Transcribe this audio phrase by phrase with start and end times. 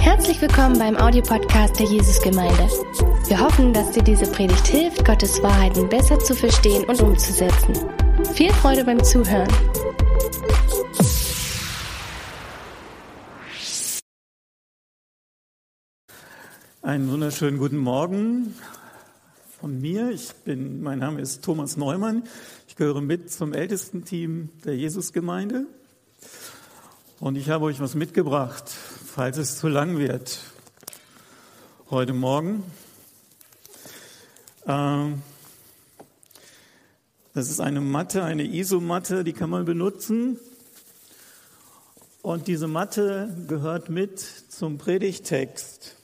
[0.00, 2.68] Herzlich willkommen beim Audiopodcast der Jesusgemeinde.
[3.26, 7.74] Wir hoffen, dass dir diese Predigt hilft, Gottes Wahrheiten besser zu verstehen und umzusetzen.
[8.34, 9.48] Viel Freude beim Zuhören.
[16.82, 18.54] Einen wunderschönen guten Morgen
[19.58, 20.10] von mir.
[20.10, 22.24] Ich bin, mein Name ist Thomas Neumann.
[22.66, 25.66] Ich gehöre mit zum ältesten Team der Jesusgemeinde.
[27.20, 28.76] Und ich habe euch was mitgebracht,
[29.18, 30.38] falls es zu lang wird
[31.90, 32.62] heute Morgen.
[34.64, 35.22] Ähm,
[37.34, 40.38] das ist eine Matte, eine Isomatte, die kann man benutzen.
[42.22, 45.96] Und diese Matte gehört mit zum Predigtext.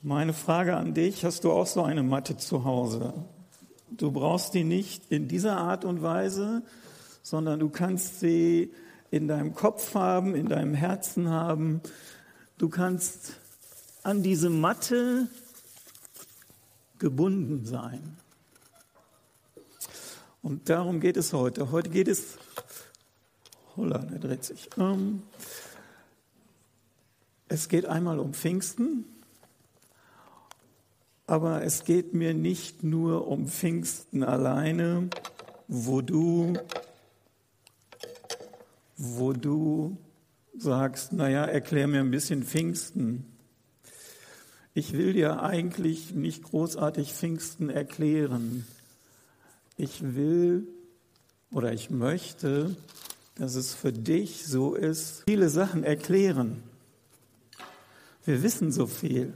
[0.00, 3.12] Meine Frage an dich, hast du auch so eine Matte zu Hause?
[3.90, 6.62] Du brauchst die nicht in dieser Art und Weise,
[7.22, 8.72] sondern du kannst sie
[9.10, 11.80] in deinem Kopf haben, in deinem Herzen haben.
[12.58, 13.34] Du kannst
[14.02, 15.28] an diese Matte
[16.98, 18.16] gebunden sein.
[20.42, 21.72] Und darum geht es heute.
[21.72, 22.38] Heute geht es,
[23.76, 24.70] holla, der dreht sich.
[24.78, 25.22] Ähm,
[27.48, 29.04] es geht einmal um Pfingsten,
[31.26, 35.10] aber es geht mir nicht nur um Pfingsten alleine,
[35.66, 36.54] wo du
[38.96, 39.98] wo du
[40.56, 43.26] sagst, naja, erklär mir ein bisschen Pfingsten.
[44.74, 48.66] Ich will dir eigentlich nicht großartig Pfingsten erklären.
[49.76, 50.66] Ich will
[51.50, 52.76] oder ich möchte,
[53.36, 56.62] dass es für dich so ist, viele Sachen erklären.
[58.24, 59.34] Wir wissen so viel.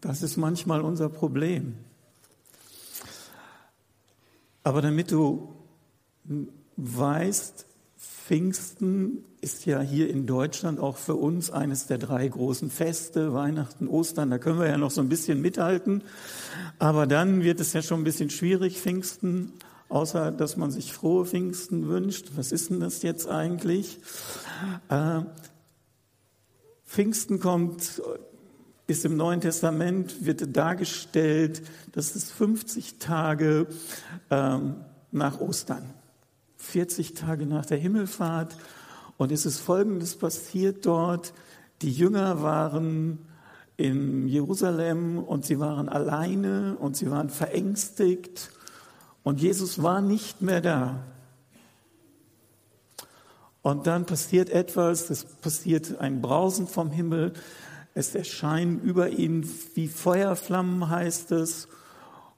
[0.00, 1.74] Das ist manchmal unser Problem.
[4.62, 5.54] Aber damit du
[6.78, 13.34] weißt, Pfingsten ist ja hier in Deutschland auch für uns eines der drei großen Feste,
[13.34, 16.02] Weihnachten, Ostern, da können wir ja noch so ein bisschen mithalten.
[16.78, 19.52] Aber dann wird es ja schon ein bisschen schwierig, Pfingsten,
[19.88, 22.32] außer dass man sich frohe Pfingsten wünscht.
[22.36, 23.98] Was ist denn das jetzt eigentlich?
[24.88, 25.22] Äh,
[26.86, 28.02] Pfingsten kommt,
[28.86, 31.62] ist im Neuen Testament, wird dargestellt,
[31.92, 33.66] dass es 50 Tage
[34.30, 34.76] ähm,
[35.10, 35.97] nach Ostern.
[36.68, 38.56] 40 Tage nach der Himmelfahrt.
[39.16, 41.32] Und es ist Folgendes passiert dort.
[41.82, 43.18] Die Jünger waren
[43.76, 48.50] in Jerusalem und sie waren alleine und sie waren verängstigt
[49.22, 51.04] und Jesus war nicht mehr da.
[53.62, 57.32] Und dann passiert etwas, es passiert ein Brausen vom Himmel,
[57.94, 61.68] es erscheinen über ihnen wie Feuerflammen, heißt es.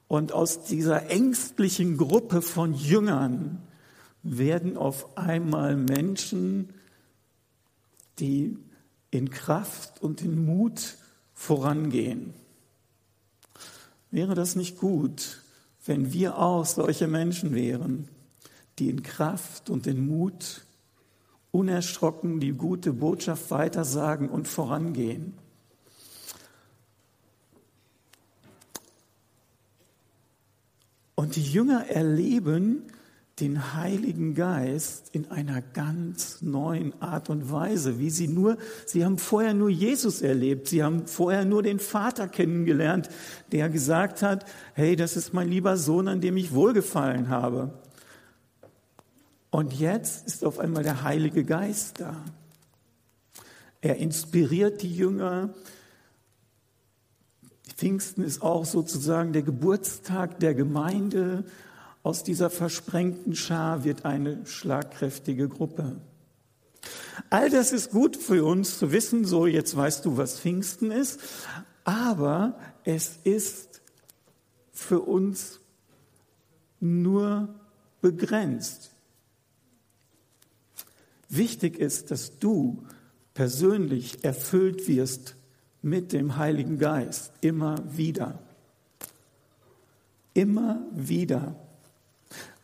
[0.09, 3.63] Und aus dieser ängstlichen Gruppe von Jüngern
[4.23, 6.73] werden auf einmal Menschen,
[8.19, 8.57] die
[9.11, 10.97] in Kraft und in Mut
[11.35, 12.35] vorangehen.
[14.11, 15.43] Wäre das nicht gut,
[15.87, 18.09] wenn wir auch solche Menschen wären,
[18.79, 20.65] die in Kraft und in Mut
[21.53, 25.35] unerschrocken die gute Botschaft weitersagen und vorangehen?
[31.15, 32.85] Und die Jünger erleben,
[33.41, 39.19] den Heiligen Geist in einer ganz neuen Art und Weise, wie sie nur, sie haben
[39.19, 43.09] vorher nur Jesus erlebt, sie haben vorher nur den Vater kennengelernt,
[43.53, 47.73] der gesagt hat, hey, das ist mein lieber Sohn, an dem ich wohlgefallen habe.
[49.51, 52.17] Und jetzt ist auf einmal der Heilige Geist da.
[53.81, 55.55] Er inspiriert die Jünger.
[57.77, 61.45] Pfingsten ist auch sozusagen der Geburtstag der Gemeinde
[62.03, 66.01] aus dieser versprengten Schar wird eine schlagkräftige Gruppe.
[67.29, 71.21] All das ist gut für uns zu wissen, so jetzt weißt du, was Pfingsten ist,
[71.85, 73.83] aber es ist
[74.73, 75.61] für uns
[76.81, 77.55] nur
[78.01, 78.91] begrenzt.
[81.29, 82.85] Wichtig ist, dass du
[83.35, 85.37] persönlich erfüllt wirst
[85.83, 88.39] mit dem Heiligen Geist immer wieder.
[90.35, 91.55] Immer wieder.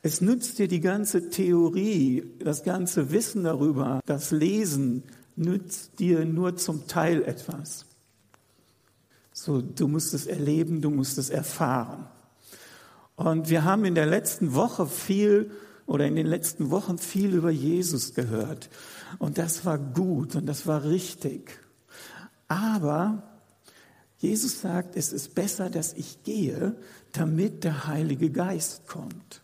[0.06, 5.02] Es nützt dir die ganze Theorie, das ganze Wissen darüber, das Lesen
[5.34, 7.86] nützt dir nur zum Teil etwas.
[9.32, 12.06] So, du musst es erleben, du musst es erfahren.
[13.16, 15.50] Und wir haben in der letzten Woche viel
[15.86, 18.70] oder in den letzten Wochen viel über Jesus gehört.
[19.18, 21.58] Und das war gut und das war richtig.
[22.46, 23.24] Aber
[24.18, 26.76] Jesus sagt, es ist besser, dass ich gehe,
[27.10, 29.42] damit der Heilige Geist kommt.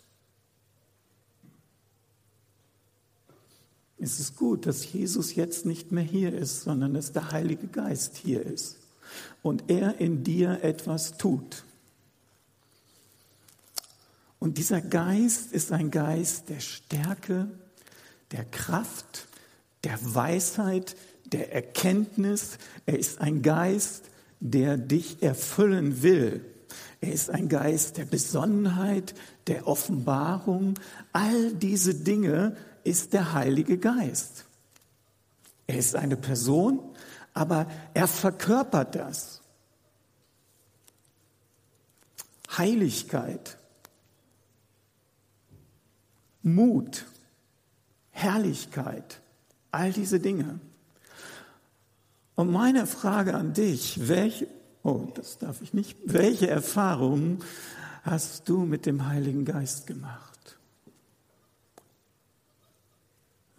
[4.03, 8.17] Es ist gut, dass Jesus jetzt nicht mehr hier ist, sondern dass der Heilige Geist
[8.17, 8.79] hier ist
[9.43, 11.63] und er in dir etwas tut.
[14.41, 17.47] Und dieser Geist ist ein Geist der Stärke,
[18.33, 19.29] der Kraft,
[19.85, 20.97] der Weisheit,
[21.27, 22.59] der Erkenntnis.
[22.87, 24.07] Er ist ein Geist,
[24.41, 26.45] der dich erfüllen will.
[27.01, 29.15] Er ist ein Geist der Besonnenheit,
[29.47, 30.75] der Offenbarung.
[31.13, 34.45] All diese Dinge ist der Heilige Geist.
[35.67, 36.81] Er ist eine Person,
[37.35, 39.41] aber er verkörpert das.
[42.57, 43.57] Heiligkeit,
[46.43, 47.07] Mut,
[48.11, 49.21] Herrlichkeit,
[49.71, 50.61] all diese Dinge.
[52.35, 54.49] Und meine Frage an dich, welche,
[54.83, 57.43] oh, das darf ich nicht, welche Erfahrungen
[58.03, 60.32] hast du mit dem Heiligen Geist gemacht?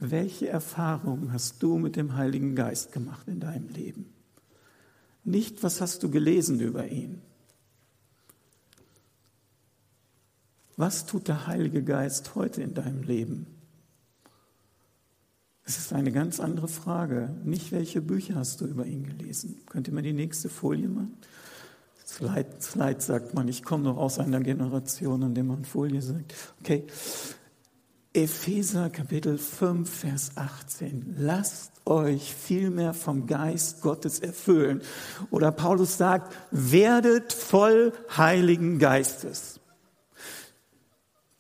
[0.05, 4.13] Welche Erfahrungen hast du mit dem Heiligen Geist gemacht in deinem Leben?
[5.23, 7.21] Nicht, was hast du gelesen über ihn?
[10.75, 13.47] Was tut der Heilige Geist heute in deinem Leben?
[15.63, 17.33] Es ist eine ganz andere Frage.
[17.45, 19.61] Nicht, welche Bücher hast du über ihn gelesen?
[19.67, 21.15] Könnt ihr mal die nächste Folie machen?
[22.05, 26.33] Slide, Slide sagt man, ich komme noch aus einer Generation, in der man Folie sagt.
[26.59, 26.87] Okay.
[28.13, 31.15] Epheser Kapitel 5, Vers 18.
[31.17, 34.81] Lasst euch vielmehr vom Geist Gottes erfüllen.
[35.31, 39.59] Oder Paulus sagt, werdet voll Heiligen Geistes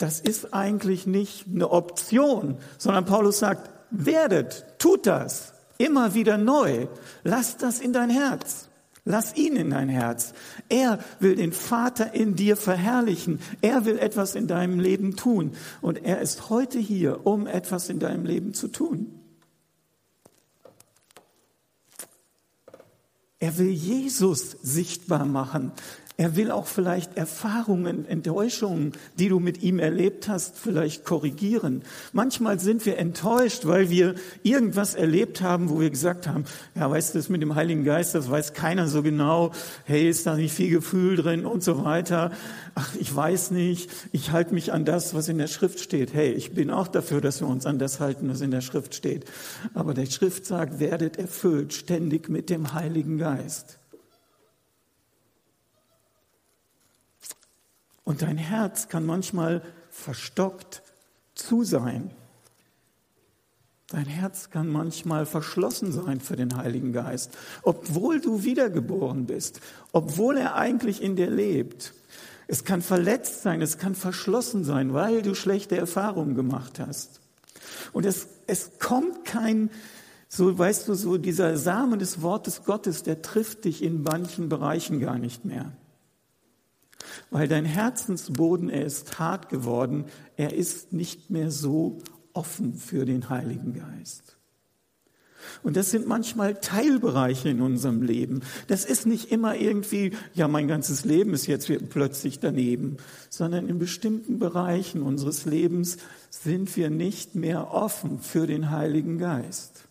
[0.03, 6.87] das ist eigentlich nicht eine Option, sondern Paulus sagt, werdet, tut das, immer wieder neu,
[7.23, 8.67] lass das in dein Herz.
[9.05, 10.33] Lass ihn in dein Herz.
[10.69, 13.39] Er will den Vater in dir verherrlichen.
[13.61, 15.51] Er will etwas in deinem Leben tun.
[15.81, 19.19] Und er ist heute hier, um etwas in deinem Leben zu tun.
[23.39, 25.73] Er will Jesus sichtbar machen.
[26.15, 31.81] Er will auch vielleicht Erfahrungen, Enttäuschungen, die du mit ihm erlebt hast, vielleicht korrigieren.
[32.11, 34.13] Manchmal sind wir enttäuscht, weil wir
[34.43, 36.45] irgendwas erlebt haben, wo wir gesagt haben,
[36.75, 39.53] ja, weißt du, das mit dem Heiligen Geist, das weiß keiner so genau.
[39.85, 42.31] Hey, ist da nicht viel Gefühl drin und so weiter.
[42.75, 43.89] Ach, ich weiß nicht.
[44.11, 46.13] Ich halte mich an das, was in der Schrift steht.
[46.13, 48.93] Hey, ich bin auch dafür, dass wir uns an das halten, was in der Schrift
[48.93, 49.25] steht.
[49.73, 53.79] Aber der Schrift sagt, werdet erfüllt ständig mit dem Heiligen Geist.
[58.03, 60.81] Und dein Herz kann manchmal verstockt
[61.35, 62.11] zu sein.
[63.87, 69.61] Dein Herz kann manchmal verschlossen sein für den Heiligen Geist, obwohl du wiedergeboren bist,
[69.91, 71.93] obwohl er eigentlich in dir lebt.
[72.47, 77.21] Es kann verletzt sein, es kann verschlossen sein, weil du schlechte Erfahrungen gemacht hast.
[77.93, 79.69] Und es, es kommt kein,
[80.27, 84.99] so weißt du, so dieser Samen des Wortes Gottes, der trifft dich in manchen Bereichen
[84.99, 85.71] gar nicht mehr
[87.29, 90.05] weil dein Herzensboden, er ist hart geworden,
[90.37, 91.99] er ist nicht mehr so
[92.33, 94.37] offen für den Heiligen Geist.
[95.61, 98.41] Und das sind manchmal Teilbereiche in unserem Leben.
[98.67, 102.97] Das ist nicht immer irgendwie, ja, mein ganzes Leben ist jetzt plötzlich daneben,
[103.29, 105.97] sondern in bestimmten Bereichen unseres Lebens
[106.29, 109.82] sind wir nicht mehr offen für den Heiligen Geist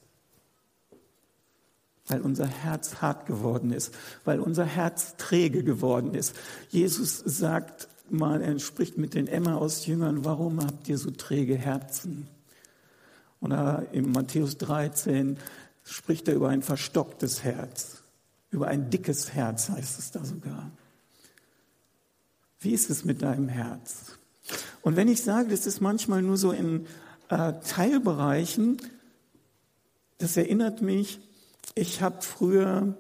[2.13, 3.95] weil unser Herz hart geworden ist,
[4.27, 6.37] weil unser Herz träge geworden ist.
[6.69, 11.57] Jesus sagt mal, er spricht mit den Emma aus Jüngern, warum habt ihr so träge
[11.57, 12.29] Herzen?
[13.41, 15.39] Oder in Matthäus 13
[15.85, 18.03] spricht er über ein verstocktes Herz,
[18.51, 20.71] über ein dickes Herz heißt es da sogar.
[22.61, 24.19] Wie ist es mit deinem Herz?
[24.83, 26.87] Und wenn ich sage, das ist manchmal nur so in
[27.31, 28.77] äh, Teilbereichen,
[30.19, 31.19] das erinnert mich
[31.75, 32.95] ich habe früher,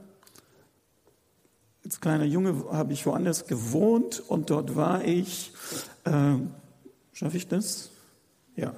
[1.84, 5.52] als kleiner Junge, habe ich woanders gewohnt und dort war ich,
[6.04, 6.36] äh,
[7.12, 7.90] schaffe ich das?
[8.56, 8.74] Ja,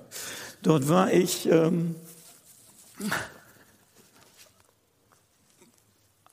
[0.62, 1.96] dort war ich, ähm,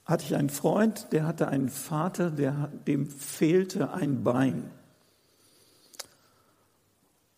[0.06, 4.70] hatte ich einen Freund, der hatte einen Vater, der, dem fehlte ein Bein.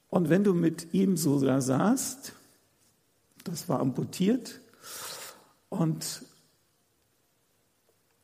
[0.10, 2.34] Und wenn du mit ihm so da saßt,
[3.44, 4.62] das war amputiert,
[5.80, 6.24] und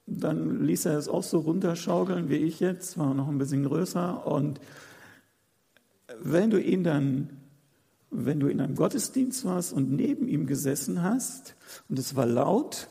[0.06, 4.26] dann ließ er es auch so runterschaukeln wie ich jetzt, war noch ein bisschen größer.
[4.26, 4.60] Und
[6.22, 7.30] wenn du ihn dann,
[8.10, 11.56] wenn du in einem Gottesdienst warst und neben ihm gesessen hast
[11.88, 12.88] und es war laut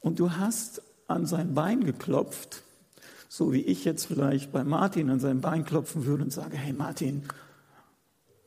[0.00, 2.62] und du hast an sein Bein geklopft,
[3.28, 6.72] so wie ich jetzt vielleicht bei Martin an sein Bein klopfen würde und sage, hey
[6.72, 7.24] Martin,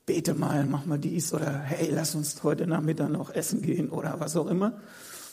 [0.06, 4.22] bete mal, mach mal dies oder hey, lass uns heute Nachmittag noch essen gehen oder
[4.22, 4.80] was auch immer.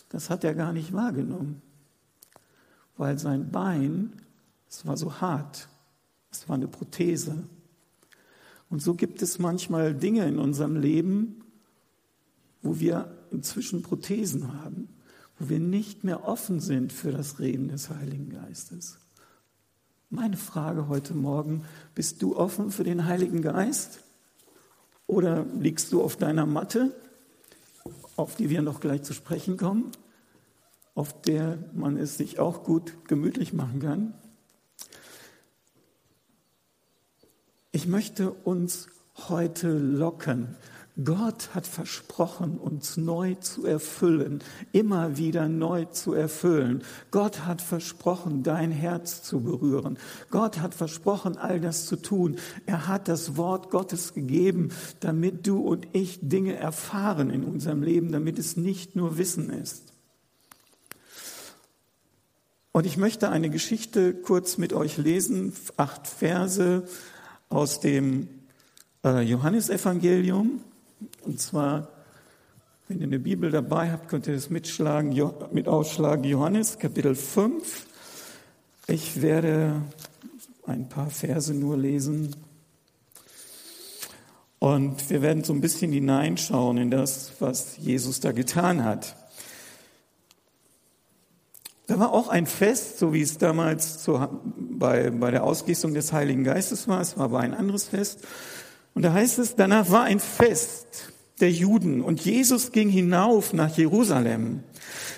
[0.09, 1.63] Das hat er gar nicht wahrgenommen,
[2.97, 4.13] weil sein Bein,
[4.69, 5.69] es war so hart,
[6.31, 7.45] es war eine Prothese.
[8.71, 11.45] Und so gibt es manchmal Dinge in unserem Leben,
[12.63, 14.89] wo wir inzwischen Prothesen haben,
[15.39, 18.99] wo wir nicht mehr offen sind für das Reden des Heiligen Geistes.
[20.11, 24.01] Meine Frage heute Morgen, bist du offen für den Heiligen Geist?
[25.07, 26.95] Oder liegst du auf deiner Matte,
[28.17, 29.93] auf die wir noch gleich zu sprechen kommen,
[30.95, 34.15] auf der man es sich auch gut gemütlich machen kann?
[37.73, 38.89] Ich möchte uns
[39.29, 40.57] heute locken
[41.03, 46.85] Gott hat versprochen, uns neu zu erfüllen, immer wieder neu zu erfüllen.
[47.11, 49.99] Gott hat versprochen, dein Herz zu berühren.
[50.31, 52.37] Gott hat versprochen, all das zu tun.
[52.67, 54.71] Er hat das Wort Gottes gegeben,
[55.01, 59.93] damit du und ich Dinge erfahren in unserem Leben, damit es nicht nur Wissen ist.
[62.71, 66.85] Und ich möchte eine Geschichte kurz mit euch lesen, acht Verse
[67.49, 68.29] aus dem
[69.05, 70.61] äh, Johannesevangelium.
[71.23, 71.89] Und zwar,
[72.89, 75.15] wenn ihr eine Bibel dabei habt, könnt ihr das mitschlagen,
[75.53, 76.25] mit ausschlagen.
[76.25, 77.87] Johannes Kapitel 5.
[78.87, 79.83] Ich werde
[80.67, 82.37] ein paar Verse nur lesen.
[84.59, 89.17] Und wir werden so ein bisschen hineinschauen in das, was Jesus da getan hat.
[91.87, 96.15] Da war auch ein Fest, so wie es damals zu, bei, bei der Ausgießung des
[96.15, 97.01] Heiligen Geistes war.
[97.03, 98.21] Es war aber ein anderes Fest.
[98.95, 103.77] Und da heißt es, danach war ein Fest der Juden und Jesus ging hinauf nach
[103.77, 104.61] Jerusalem.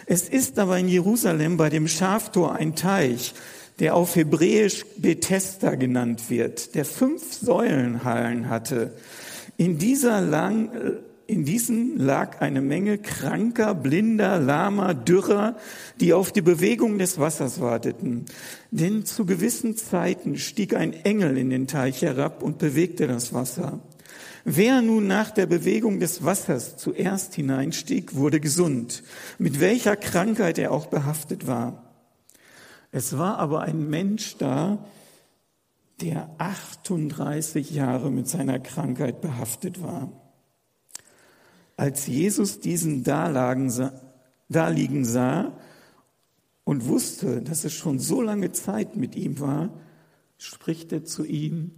[0.06, 3.35] Es ist aber in Jerusalem bei dem Schaftor ein Teich,
[3.78, 8.95] der auf Hebräisch Bethesda genannt wird, der fünf Säulenhallen hatte.
[9.59, 10.71] In dieser lang,
[11.26, 15.56] in diesen lag eine Menge kranker, blinder, lahmer, dürrer,
[16.00, 18.26] die auf die Bewegung des Wassers warteten.
[18.71, 23.80] Denn zu gewissen Zeiten stieg ein Engel in den Teich herab und bewegte das Wasser.
[24.45, 29.02] Wer nun nach der Bewegung des Wassers zuerst hineinstieg, wurde gesund,
[29.38, 31.92] mit welcher Krankheit er auch behaftet war.
[32.92, 34.87] Es war aber ein Mensch da,
[36.00, 40.25] der 38 Jahre mit seiner Krankheit behaftet war.
[41.76, 45.52] Als Jesus diesen daliegen sah
[46.64, 49.68] und wusste, dass es schon so lange Zeit mit ihm war,
[50.38, 51.71] spricht er zu ihm,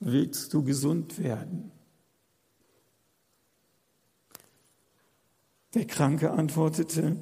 [0.00, 1.70] willst du gesund werden?
[5.74, 7.16] Der Kranke antwortete,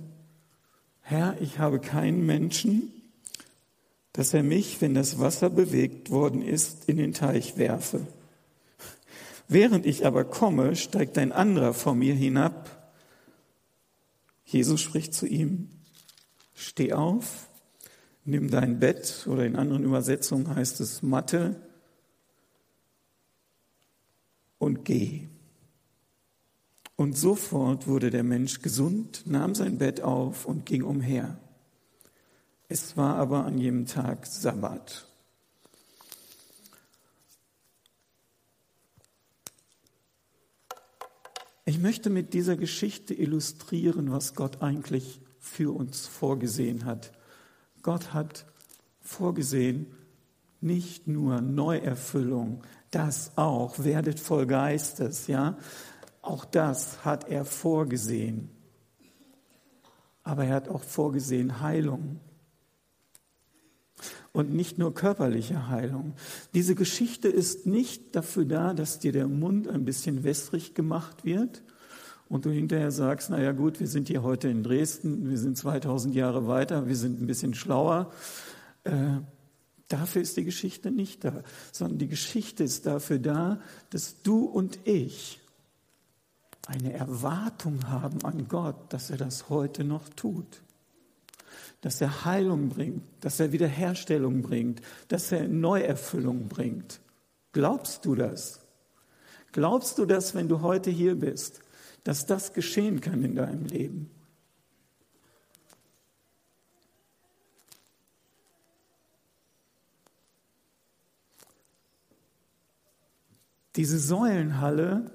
[1.00, 2.92] Herr, ich habe keinen Menschen,
[4.12, 8.06] dass er mich, wenn das Wasser bewegt worden ist, in den Teich werfe.
[9.52, 12.90] Während ich aber komme, steigt ein anderer vor mir hinab.
[14.46, 15.68] Jesus spricht zu ihm,
[16.54, 17.48] steh auf,
[18.24, 21.60] nimm dein Bett oder in anderen Übersetzungen heißt es Matte
[24.56, 25.28] und geh.
[26.96, 31.38] Und sofort wurde der Mensch gesund, nahm sein Bett auf und ging umher.
[32.68, 35.11] Es war aber an jedem Tag Sabbat.
[41.64, 47.12] Ich möchte mit dieser Geschichte illustrieren, was Gott eigentlich für uns vorgesehen hat.
[47.82, 48.46] Gott hat
[49.00, 49.86] vorgesehen,
[50.60, 55.56] nicht nur Neuerfüllung, das auch, werdet voll Geistes, ja.
[56.20, 58.50] Auch das hat er vorgesehen.
[60.22, 62.20] Aber er hat auch vorgesehen Heilung.
[64.32, 66.14] Und nicht nur körperliche Heilung.
[66.54, 71.62] Diese Geschichte ist nicht dafür da, dass dir der Mund ein bisschen wässrig gemacht wird
[72.30, 75.58] und du hinterher sagst, na ja gut, wir sind hier heute in Dresden, wir sind
[75.58, 78.10] 2000 Jahre weiter, wir sind ein bisschen schlauer.
[78.84, 79.20] Äh,
[79.88, 83.60] dafür ist die Geschichte nicht da, sondern die Geschichte ist dafür da,
[83.90, 85.40] dass du und ich
[86.66, 90.62] eine Erwartung haben an Gott, dass er das heute noch tut
[91.82, 97.00] dass er Heilung bringt, dass er Wiederherstellung bringt, dass er Neuerfüllung bringt.
[97.52, 98.60] Glaubst du das?
[99.50, 101.60] Glaubst du das, wenn du heute hier bist,
[102.04, 104.10] dass das geschehen kann in deinem Leben?
[113.74, 115.10] Diese Säulenhalle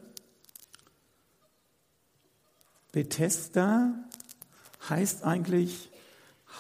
[2.92, 3.94] Bethesda
[4.90, 5.92] heißt eigentlich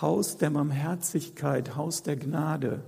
[0.01, 2.83] Haus der Barmherzigkeit, Haus der Gnade.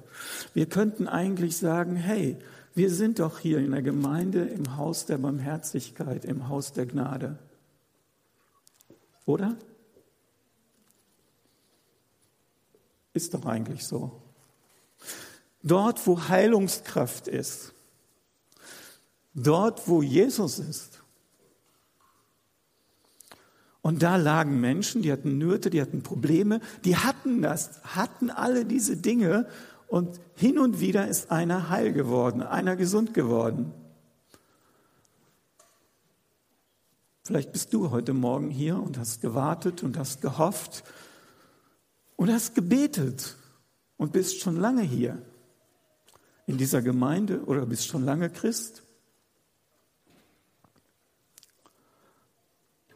[0.54, 2.38] Wir könnten eigentlich sagen, hey,
[2.80, 7.38] Wir sind doch hier in der Gemeinde im Haus der Barmherzigkeit, im Haus der Gnade.
[9.26, 9.58] Oder?
[13.14, 14.22] Ist doch eigentlich so.
[15.62, 17.74] Dort, wo Heilungskraft ist,
[19.34, 20.99] dort, wo Jesus ist.
[23.82, 28.66] Und da lagen Menschen, die hatten Nöte, die hatten Probleme, die hatten das, hatten alle
[28.66, 29.48] diese Dinge
[29.88, 33.74] und hin und wieder ist einer heil geworden, einer gesund geworden.
[37.24, 40.84] Vielleicht bist du heute Morgen hier und hast gewartet und hast gehofft
[42.16, 43.36] und hast gebetet
[43.98, 45.22] und bist schon lange hier
[46.48, 48.84] in dieser Gemeinde oder bist schon lange Christ.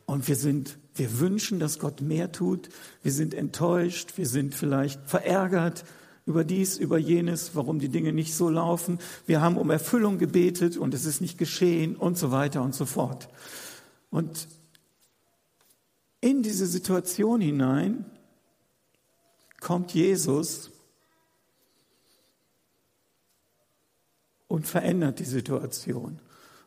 [0.06, 2.70] Und wir sind, wir wünschen, dass Gott mehr tut.
[3.02, 5.86] Wir sind enttäuscht, wir sind vielleicht verärgert
[6.26, 9.00] über dies, über jenes, warum die Dinge nicht so laufen.
[9.26, 12.86] Wir haben um Erfüllung gebetet und es ist nicht geschehen und so weiter und so
[12.86, 13.30] fort.
[14.10, 14.48] Und
[16.22, 18.06] in diese Situation hinein
[19.60, 20.72] kommt Jesus
[24.48, 26.20] und verändert die Situation.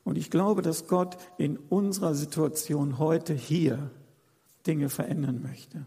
[0.06, 3.90] Und ich glaube, dass Gott in unserer Situation heute hier
[4.66, 5.84] Dinge verändern möchte.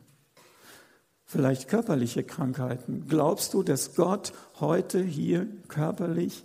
[1.25, 3.05] Vielleicht körperliche Krankheiten.
[3.07, 6.43] Glaubst du, dass Gott heute hier körperlich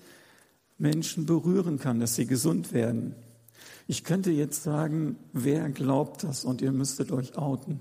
[0.79, 3.17] Menschen berühren kann, dass sie gesund werden?
[3.89, 7.81] Ich könnte jetzt sagen, wer glaubt das und ihr müsstet euch outen.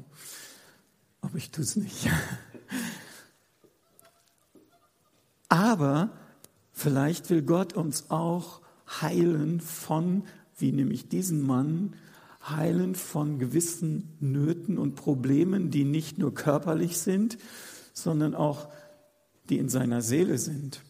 [1.22, 2.10] Aber ich tue es nicht.
[5.50, 6.10] Aber
[6.74, 8.60] Vielleicht will Gott uns auch
[9.04, 10.24] heilen von,
[10.58, 11.94] wie nämlich diesen Mann,
[12.50, 17.38] heilen von gewissen Nöten und Problemen, die nicht nur körperlich sind,
[17.94, 18.70] sondern auch
[19.50, 20.82] die in seiner Seele sind.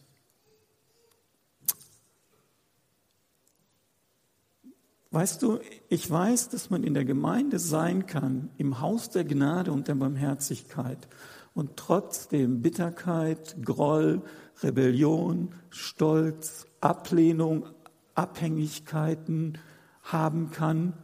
[5.10, 9.70] Weißt du, ich weiß, dass man in der Gemeinde sein kann, im Haus der Gnade
[9.70, 11.06] und der Barmherzigkeit
[11.54, 14.22] und trotzdem Bitterkeit, Groll,
[14.62, 17.66] Rebellion, Stolz, Ablehnung,
[18.14, 19.58] Abhängigkeiten
[20.02, 20.94] haben kann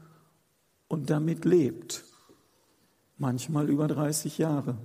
[0.88, 2.05] und damit lebt.
[3.18, 4.79] Manchmal über 30 Jahre.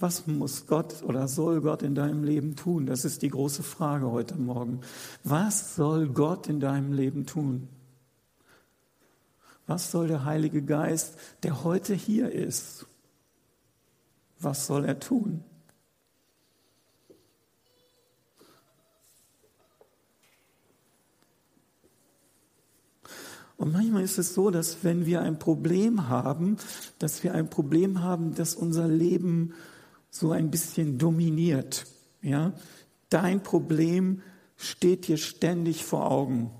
[0.00, 2.86] Was muss Gott oder soll Gott in deinem Leben tun?
[2.86, 4.80] Das ist die große Frage heute Morgen.
[5.24, 7.68] Was soll Gott in deinem Leben tun?
[9.66, 12.86] Was soll der Heilige Geist, der heute hier ist,
[14.38, 15.44] was soll er tun?
[23.58, 26.56] Und manchmal ist es so, dass wenn wir ein Problem haben,
[27.00, 29.52] dass wir ein Problem haben, das unser Leben
[30.10, 31.84] so ein bisschen dominiert.
[32.22, 32.52] Ja?
[33.10, 34.22] Dein Problem
[34.56, 36.52] steht dir ständig vor Augen.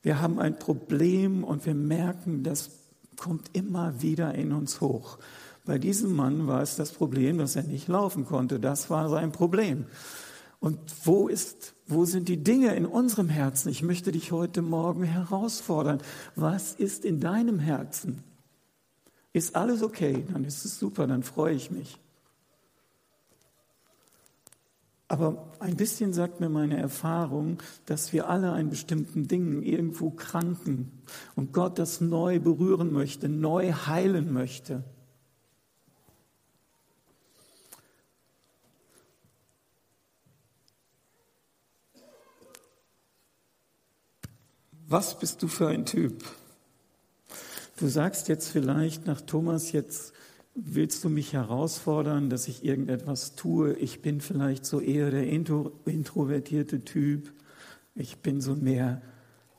[0.00, 2.70] Wir haben ein Problem und wir merken, das
[3.16, 5.18] kommt immer wieder in uns hoch.
[5.64, 8.60] Bei diesem Mann war es das Problem, dass er nicht laufen konnte.
[8.60, 9.86] Das war sein Problem.
[10.66, 13.68] Und wo ist, wo sind die Dinge in unserem Herzen?
[13.68, 16.00] Ich möchte dich heute Morgen herausfordern.
[16.34, 18.24] Was ist in deinem Herzen?
[19.32, 20.24] Ist alles okay?
[20.32, 22.00] Dann ist es super, dann freue ich mich.
[25.06, 30.90] Aber ein bisschen sagt mir meine Erfahrung, dass wir alle an bestimmten Dingen irgendwo kranken
[31.36, 34.82] und Gott das neu berühren möchte, neu heilen möchte.
[44.88, 46.22] Was bist du für ein Typ?
[47.76, 50.12] Du sagst jetzt vielleicht nach Thomas jetzt,
[50.54, 53.74] willst du mich herausfordern, dass ich irgendetwas tue?
[53.74, 57.32] Ich bin vielleicht so eher der introvertierte Typ.
[57.96, 59.02] Ich bin so mehr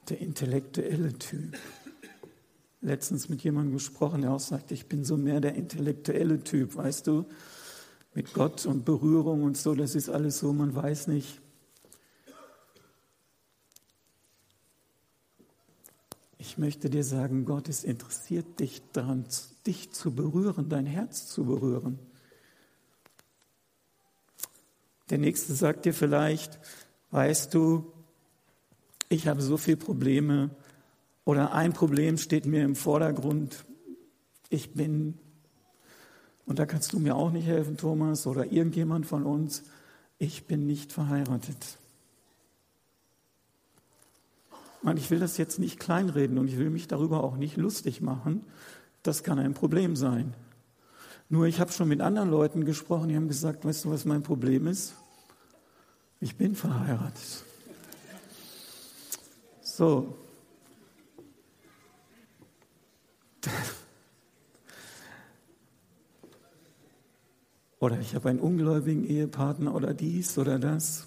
[0.08, 1.58] der intellektuelle Typ.
[2.80, 7.06] Letztens mit jemandem gesprochen, der auch sagte, ich bin so mehr der intellektuelle Typ, weißt
[7.06, 7.26] du?
[8.14, 11.42] Mit Gott und Berührung und so, das ist alles so, man weiß nicht.
[16.50, 19.26] Ich möchte dir sagen, Gott ist interessiert dich daran,
[19.66, 22.00] dich zu berühren, dein Herz zu berühren.
[25.10, 26.58] Der Nächste sagt dir vielleicht,
[27.12, 27.92] weißt du,
[29.10, 30.50] ich habe so viele Probleme
[31.26, 33.66] oder ein Problem steht mir im Vordergrund.
[34.50, 35.20] Ich bin,
[36.46, 39.64] und da kannst du mir auch nicht helfen, Thomas, oder irgendjemand von uns,
[40.18, 41.78] ich bin nicht verheiratet.
[44.82, 48.02] Man, ich will das jetzt nicht kleinreden und ich will mich darüber auch nicht lustig
[48.02, 48.46] machen.
[49.04, 50.34] Das kann ein Problem sein.
[51.30, 54.24] Nur ich habe schon mit anderen Leuten gesprochen, die haben gesagt, weißt du, was mein
[54.24, 54.94] Problem ist?
[56.20, 57.44] Ich bin verheiratet.
[59.62, 60.16] So.
[67.80, 71.07] Oder ich habe einen ungläubigen Ehepartner oder dies oder das.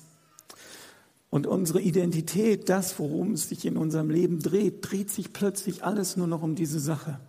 [1.31, 6.17] Und unsere Identität, das, worum es sich in unserem Leben dreht, dreht sich plötzlich alles
[6.17, 7.21] nur noch um diese Sache.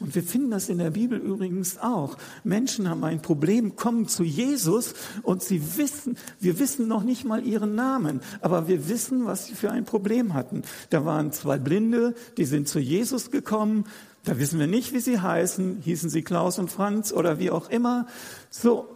[0.00, 2.18] Und wir finden das in der Bibel übrigens auch.
[2.42, 7.46] Menschen haben ein Problem, kommen zu Jesus und sie wissen, wir wissen noch nicht mal
[7.46, 10.62] ihren Namen, aber wir wissen, was sie für ein Problem hatten.
[10.90, 13.84] Da waren zwei Blinde, die sind zu Jesus gekommen.
[14.24, 15.80] Da wissen wir nicht, wie sie heißen.
[15.82, 18.06] Hießen sie Klaus und Franz oder wie auch immer.
[18.50, 18.88] So,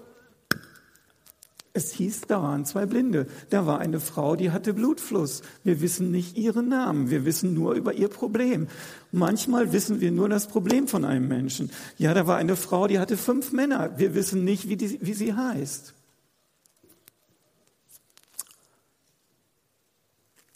[1.79, 3.27] es hieß, da waren zwei Blinde.
[3.51, 5.43] Da war eine Frau, die hatte Blutfluss.
[5.65, 7.09] Wir wissen nicht ihren Namen.
[7.09, 8.69] Wir wissen nur über ihr Problem.
[9.13, 11.71] Manchmal wissen wir nur das Problem von einem Menschen.
[11.97, 13.99] Ja, da war eine Frau, die hatte fünf Männer.
[13.99, 15.95] Wir wissen nicht, wie, die, wie sie heißt.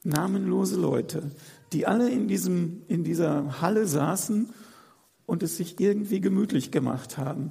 [0.05, 1.31] Namenlose Leute,
[1.73, 4.51] die alle in, diesem, in dieser Halle saßen
[5.27, 7.51] und es sich irgendwie gemütlich gemacht haben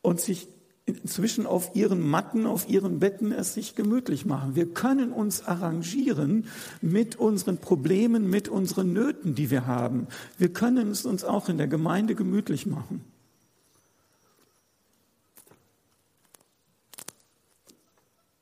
[0.00, 0.48] und sich
[0.86, 4.54] inzwischen auf ihren Matten, auf ihren Betten es sich gemütlich machen.
[4.54, 6.46] Wir können uns arrangieren
[6.82, 10.08] mit unseren Problemen, mit unseren Nöten, die wir haben.
[10.36, 13.02] Wir können es uns auch in der Gemeinde gemütlich machen.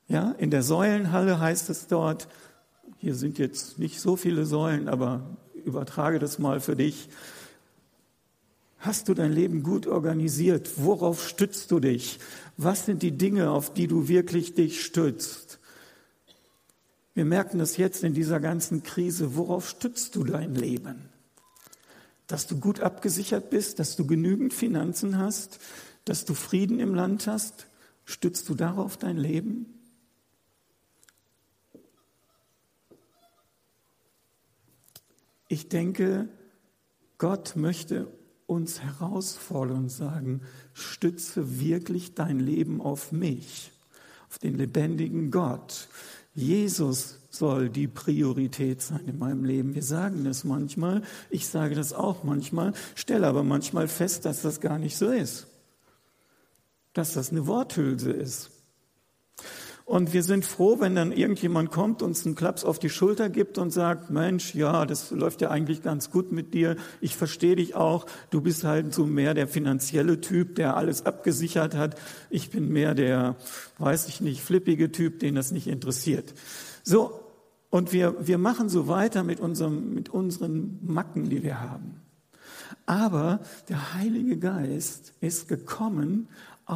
[0.09, 2.28] Ja, in der Säulenhalle heißt es dort,
[2.98, 7.09] hier sind jetzt nicht so viele Säulen, aber übertrage das mal für dich.
[8.83, 10.73] Hast du dein Leben gut organisiert?
[10.75, 12.18] Worauf stützt du dich?
[12.57, 15.61] Was sind die Dinge, auf die du wirklich dich stützt?
[17.14, 19.37] Wir merken das jetzt in dieser ganzen Krise.
[19.37, 21.09] Worauf stützt du dein Leben?
[22.27, 25.61] Dass du gut abgesichert bist, dass du genügend Finanzen hast,
[26.05, 27.68] dass du Frieden im Land hast?
[28.05, 29.79] Stützt du darauf dein Leben?
[35.47, 36.29] Ich denke,
[37.18, 38.09] Gott möchte
[38.53, 43.73] uns herausfordern und sagen, stütze wirklich dein Leben auf mich,
[44.29, 45.88] auf den lebendigen Gott.
[46.35, 49.75] Jesus soll die Priorität sein in meinem Leben.
[49.75, 54.61] Wir sagen das manchmal, ich sage das auch manchmal, stelle aber manchmal fest, dass das
[54.61, 55.49] gar nicht so ist,
[56.93, 58.52] dass das eine Worthülse ist.
[59.85, 63.59] Und wir sind froh, wenn dann irgendjemand kommt, uns einen Klaps auf die Schulter gibt
[63.59, 66.77] und sagt, Mensch, ja, das läuft ja eigentlich ganz gut mit dir.
[67.01, 68.07] Ich verstehe dich auch.
[68.31, 71.97] Du bist halt so mehr der finanzielle Typ, der alles abgesichert hat.
[72.31, 73.37] Ich bin mehr der,
[73.79, 76.33] weiß ich nicht, flippige Typ, den das nicht interessiert.
[76.83, 77.18] So.
[77.71, 82.03] Und wir, wir machen so weiter mit unserem, mit unseren Macken, die wir haben.
[82.87, 86.29] Aber der Heilige Geist ist gekommen,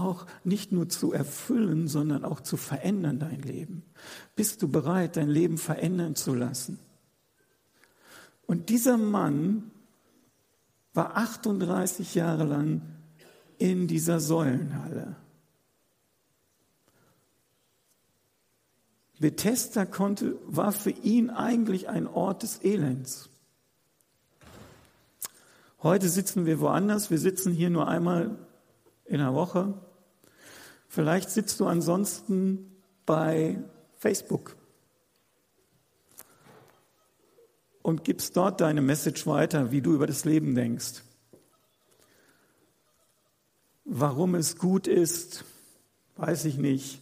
[0.03, 3.83] auch nicht nur zu erfüllen, sondern auch zu verändern dein Leben.
[4.35, 6.79] Bist du bereit, dein Leben verändern zu lassen?
[8.47, 9.71] Und dieser Mann
[10.95, 12.83] war 38 Jahre lang
[13.59, 15.17] in dieser Säulenhalle.
[19.19, 23.31] Bethesda konnte, war für ihn eigentlich ein Ort des Elends.
[25.83, 27.11] Heute sitzen wir woanders.
[27.11, 28.37] Wir sitzen hier nur einmal
[29.05, 29.75] in der Woche.
[30.89, 32.71] Vielleicht sitzt du ansonsten
[33.05, 33.63] bei
[33.97, 34.57] Facebook
[37.83, 41.03] und gibst dort deine Message weiter, wie du über das Leben denkst.
[43.85, 45.45] Warum es gut ist,
[46.17, 47.01] weiß ich nicht.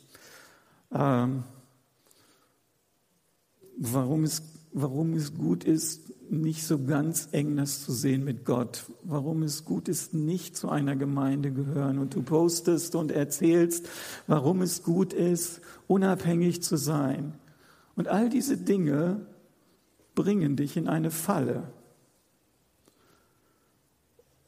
[0.92, 1.44] Ähm,
[3.78, 4.42] warum, es,
[4.72, 9.64] warum es gut ist, nicht so ganz eng das zu sehen mit Gott, warum es
[9.64, 11.98] gut ist, nicht zu einer Gemeinde gehören.
[11.98, 13.88] Und du postest und erzählst,
[14.26, 17.34] warum es gut ist, unabhängig zu sein.
[17.96, 19.26] Und all diese Dinge
[20.14, 21.72] bringen dich in eine Falle.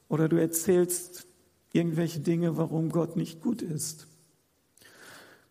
[0.09, 1.27] Oder du erzählst
[1.73, 4.07] irgendwelche Dinge, warum Gott nicht gut ist.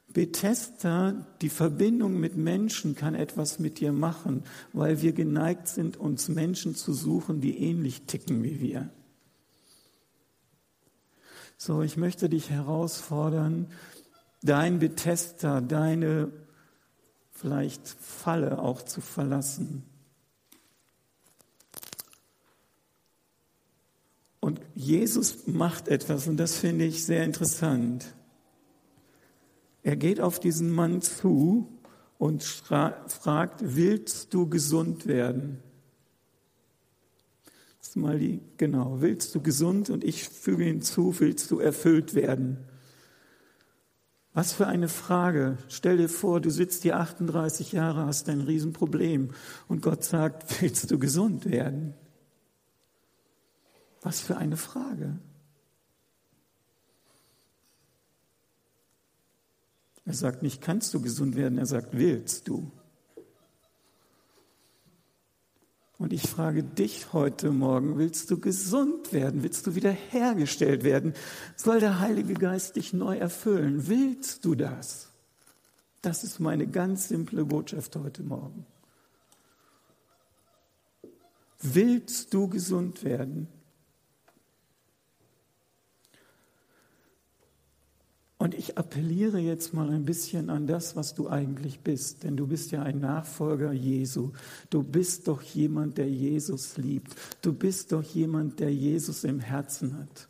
[0.08, 6.28] Bethesda, die Verbindung mit Menschen kann etwas mit dir machen, weil wir geneigt sind, uns
[6.28, 8.90] Menschen zu suchen, die ähnlich ticken wie wir.
[11.58, 13.68] So, ich möchte dich herausfordern,
[14.42, 16.30] dein Bethesda, deine
[17.32, 19.84] vielleicht Falle auch zu verlassen.
[24.40, 28.06] Und Jesus macht etwas, und das finde ich sehr interessant.
[29.86, 31.68] Er geht auf diesen Mann zu
[32.18, 35.62] und fragt, willst du gesund werden?
[37.78, 39.00] Das mal die, genau.
[39.00, 39.88] Willst du gesund?
[39.90, 42.58] Und ich füge hinzu, willst du erfüllt werden?
[44.34, 45.56] Was für eine Frage.
[45.68, 49.34] Stell dir vor, du sitzt hier 38 Jahre, hast ein Riesenproblem
[49.68, 51.94] und Gott sagt, willst du gesund werden?
[54.02, 55.20] Was für eine Frage.
[60.06, 62.70] Er sagt nicht, kannst du gesund werden, er sagt, willst du?
[65.98, 69.42] Und ich frage dich heute Morgen, willst du gesund werden?
[69.42, 71.14] Willst du wiederhergestellt werden?
[71.56, 73.88] Soll der Heilige Geist dich neu erfüllen?
[73.88, 75.10] Willst du das?
[76.02, 78.66] Das ist meine ganz simple Botschaft heute Morgen.
[81.60, 83.48] Willst du gesund werden?
[88.46, 92.46] Und ich appelliere jetzt mal ein bisschen an das, was du eigentlich bist, denn du
[92.46, 94.30] bist ja ein Nachfolger Jesu.
[94.70, 97.12] Du bist doch jemand, der Jesus liebt.
[97.42, 100.28] Du bist doch jemand, der Jesus im Herzen hat.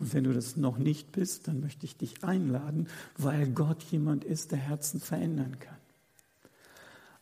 [0.00, 4.24] Und wenn du das noch nicht bist, dann möchte ich dich einladen, weil Gott jemand
[4.24, 5.78] ist, der Herzen verändern kann.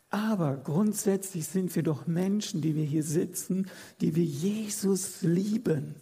[0.08, 3.66] Aber grundsätzlich sind wir doch Menschen, die wir hier sitzen,
[4.00, 5.96] die wir Jesus lieben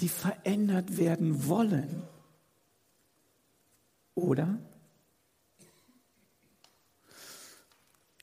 [0.00, 2.02] die verändert werden wollen.
[4.14, 4.58] Oder?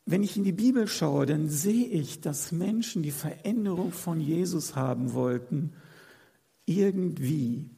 [0.05, 4.75] Wenn ich in die Bibel schaue, dann sehe ich, dass Menschen, die Veränderung von Jesus
[4.75, 5.73] haben wollten,
[6.65, 7.69] irgendwie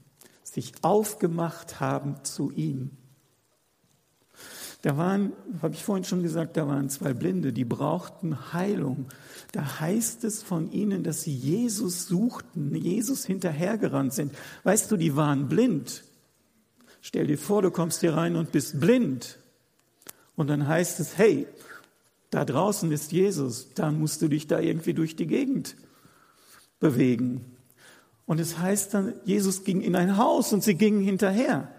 [0.43, 2.91] sich aufgemacht haben zu ihm.
[4.81, 9.07] Da waren, habe ich vorhin schon gesagt, da waren zwei Blinde, die brauchten Heilung.
[9.51, 14.33] Da heißt es von ihnen, dass sie Jesus suchten, Jesus hinterhergerannt sind.
[14.63, 16.03] Weißt du, die waren blind.
[17.01, 19.37] Stell dir vor, du kommst hier rein und bist blind.
[20.35, 21.47] Und dann heißt es, hey,
[22.31, 25.75] da draußen ist Jesus, da musst du dich da irgendwie durch die Gegend
[26.79, 27.45] bewegen.
[28.25, 31.69] Und es heißt dann, Jesus ging in ein Haus und sie gingen hinterher.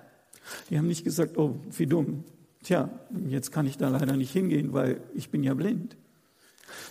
[0.68, 2.24] Die haben nicht gesagt, oh, wie dumm,
[2.62, 2.88] Tja,
[3.28, 5.96] jetzt kann ich da leider nicht hingehen, weil ich bin ja blind.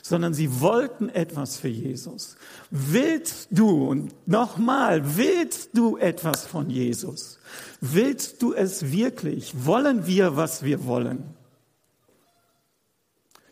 [0.03, 2.35] Sondern sie wollten etwas für Jesus.
[2.69, 7.39] Willst du, und nochmal, willst du etwas von Jesus?
[7.79, 9.65] Willst du es wirklich?
[9.65, 11.23] Wollen wir, was wir wollen?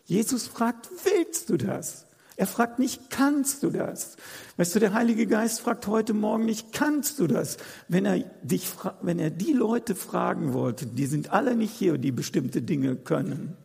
[0.04, 2.06] Jesus fragt, willst du das?
[2.40, 4.16] Er fragt nicht, kannst du das?
[4.56, 7.58] Weißt du, der Heilige Geist fragt heute Morgen nicht, kannst du das?
[7.86, 8.66] Wenn er dich,
[9.02, 13.58] wenn er die Leute fragen wollte, die sind alle nicht hier, die bestimmte Dinge können.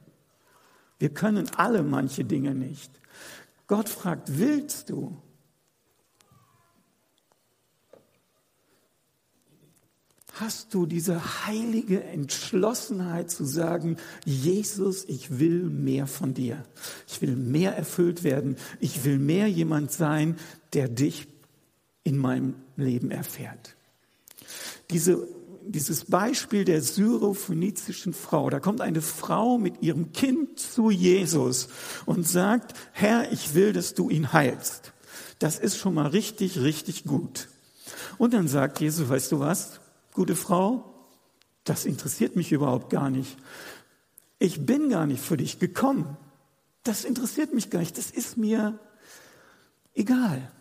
[1.00, 2.92] Wir können alle manche Dinge nicht.
[3.68, 5.22] Gott fragt, willst du?
[10.38, 13.96] Hast du diese heilige Entschlossenheit zu sagen,
[14.26, 16.62] Jesus, ich will mehr von dir.
[17.08, 18.58] Ich will mehr erfüllt werden.
[18.82, 20.36] Ich will mehr jemand sein,
[20.74, 21.28] der dich
[22.04, 23.78] in meinem Leben erfährt.
[24.90, 25.26] Diese,
[25.66, 31.70] dieses Beispiel der syrophönizischen Frau, da kommt eine Frau mit ihrem Kind zu Jesus
[32.06, 34.92] und sagt, Herr, ich will, dass du ihn heilst.
[35.40, 37.48] Das ist schon mal richtig, richtig gut.
[38.18, 39.80] Und dann sagt Jesus, weißt du was?
[40.16, 40.96] Gute Frau,
[41.66, 43.38] das interessiert mich überhaupt gar nicht.
[44.40, 46.18] Ich bin gar nicht für dich gekommen.
[46.84, 47.98] Das interessiert mich gar nicht.
[47.98, 48.80] Das ist mir
[49.94, 50.52] egal.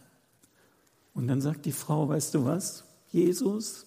[1.14, 3.86] Und dann sagt die Frau, weißt du was, Jesus,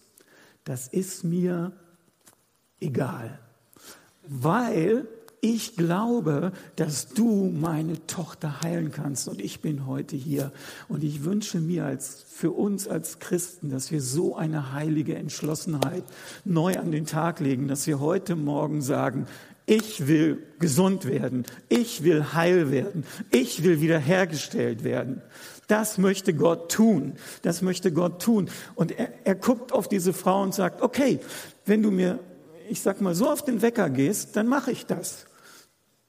[0.63, 1.73] das ist mir
[2.79, 3.39] egal,
[4.23, 5.07] weil
[5.41, 10.51] ich glaube, dass du meine Tochter heilen kannst und ich bin heute hier.
[10.87, 16.03] Und ich wünsche mir als, für uns als Christen, dass wir so eine heilige Entschlossenheit
[16.43, 19.27] neu an den Tag legen, dass wir heute Morgen sagen,
[19.67, 25.21] ich will gesund werden, ich will heil werden, ich will wiederhergestellt werden.
[25.67, 27.15] Das möchte Gott tun.
[27.41, 28.49] Das möchte Gott tun.
[28.75, 31.19] Und er, er guckt auf diese Frau und sagt, okay,
[31.65, 32.19] wenn du mir
[32.69, 35.25] ich sag mal, so auf den Wecker gehst, dann mache ich das.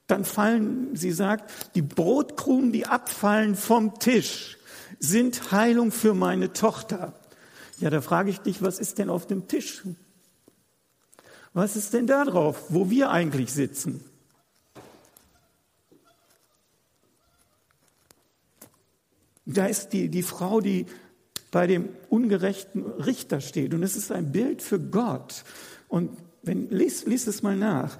[0.07, 4.57] Dann fallen, sie sagt, die Brotkrumen, die abfallen vom Tisch,
[4.99, 7.13] sind Heilung für meine Tochter.
[7.79, 9.83] Ja, da frage ich dich, was ist denn auf dem Tisch?
[11.53, 14.03] Was ist denn da drauf, wo wir eigentlich sitzen?
[19.45, 20.85] Da ist die, die Frau, die
[21.51, 23.73] bei dem ungerechten Richter steht.
[23.73, 25.43] Und es ist ein Bild für Gott.
[25.87, 26.15] Und
[26.49, 27.97] wenn, lies, lies es mal nach.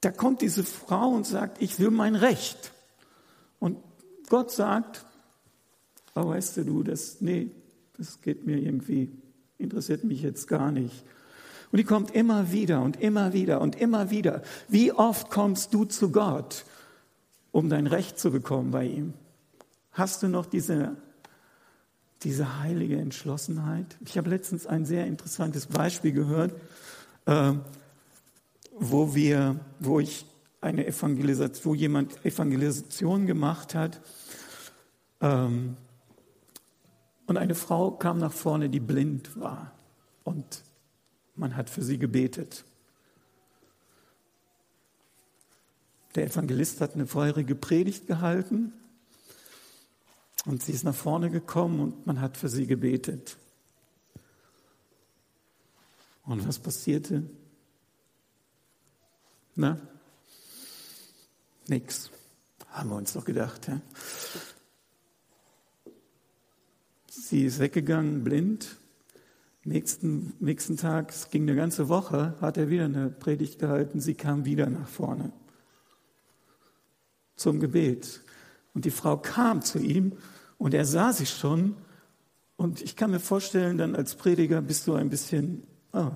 [0.00, 2.72] Da kommt diese Frau und sagt, ich will mein Recht.
[3.58, 3.78] Und
[4.28, 5.04] Gott sagt,
[6.14, 7.50] oh, weißt du, das, nee,
[7.98, 9.10] das geht mir irgendwie,
[9.58, 11.04] interessiert mich jetzt gar nicht.
[11.72, 14.42] Und die kommt immer wieder und immer wieder und immer wieder.
[14.68, 16.64] Wie oft kommst du zu Gott?
[17.52, 19.14] um dein Recht zu bekommen bei ihm?
[19.92, 20.96] Hast du noch diese,
[22.22, 23.98] diese heilige Entschlossenheit?
[24.04, 26.54] Ich habe letztens ein sehr interessantes Beispiel gehört,
[27.30, 27.52] äh,
[28.72, 30.26] wo wir, wo ich
[30.60, 34.00] eine Evangelisation, wo jemand Evangelisation gemacht hat.
[35.20, 35.76] Ähm,
[37.26, 39.72] und eine Frau kam nach vorne, die blind war.
[40.24, 40.64] Und
[41.36, 42.64] man hat für sie gebetet.
[46.16, 48.72] Der Evangelist hat eine feurige Predigt gehalten
[50.46, 53.36] und sie ist nach vorne gekommen und man hat für sie gebetet.
[56.30, 57.24] Und was passierte?
[59.56, 59.80] Na?
[61.66, 62.08] Nix.
[62.68, 63.66] Haben wir uns doch gedacht.
[63.66, 63.80] Ja?
[67.08, 68.76] Sie ist weggegangen, blind.
[69.64, 74.00] Nächsten, nächsten Tag, es ging eine ganze Woche, hat er wieder eine Predigt gehalten.
[74.00, 75.32] Sie kam wieder nach vorne
[77.34, 78.20] zum Gebet.
[78.72, 80.12] Und die Frau kam zu ihm
[80.58, 81.74] und er sah sie schon.
[82.56, 86.10] Und ich kann mir vorstellen, dann als Prediger bist du ein bisschen, oh,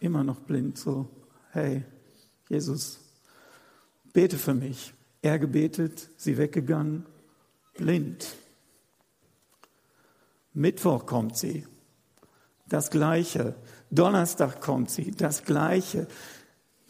[0.00, 1.08] immer noch blind, so,
[1.50, 1.84] hey,
[2.48, 3.00] Jesus,
[4.12, 4.94] bete für mich.
[5.22, 7.06] Er gebetet, sie weggegangen,
[7.74, 8.36] blind.
[10.52, 11.66] Mittwoch kommt sie,
[12.68, 13.56] das Gleiche.
[13.90, 16.06] Donnerstag kommt sie, das Gleiche.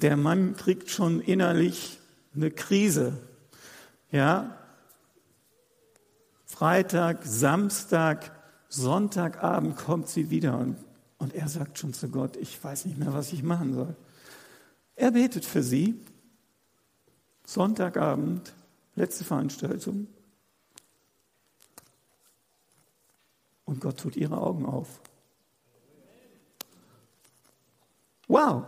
[0.03, 1.99] Der Mann kriegt schon innerlich
[2.35, 3.23] eine Krise.
[4.11, 4.59] Ja?
[6.45, 8.36] Freitag, Samstag,
[8.69, 10.77] Sonntagabend kommt sie wieder und,
[11.19, 13.97] und er sagt schon zu Gott, ich weiß nicht mehr, was ich machen soll.
[14.97, 16.01] Er betet für sie.
[17.45, 18.53] Sonntagabend,
[18.97, 20.09] letzte Veranstaltung.
[23.65, 25.01] Und Gott tut ihre Augen auf.
[28.29, 28.65] Wow.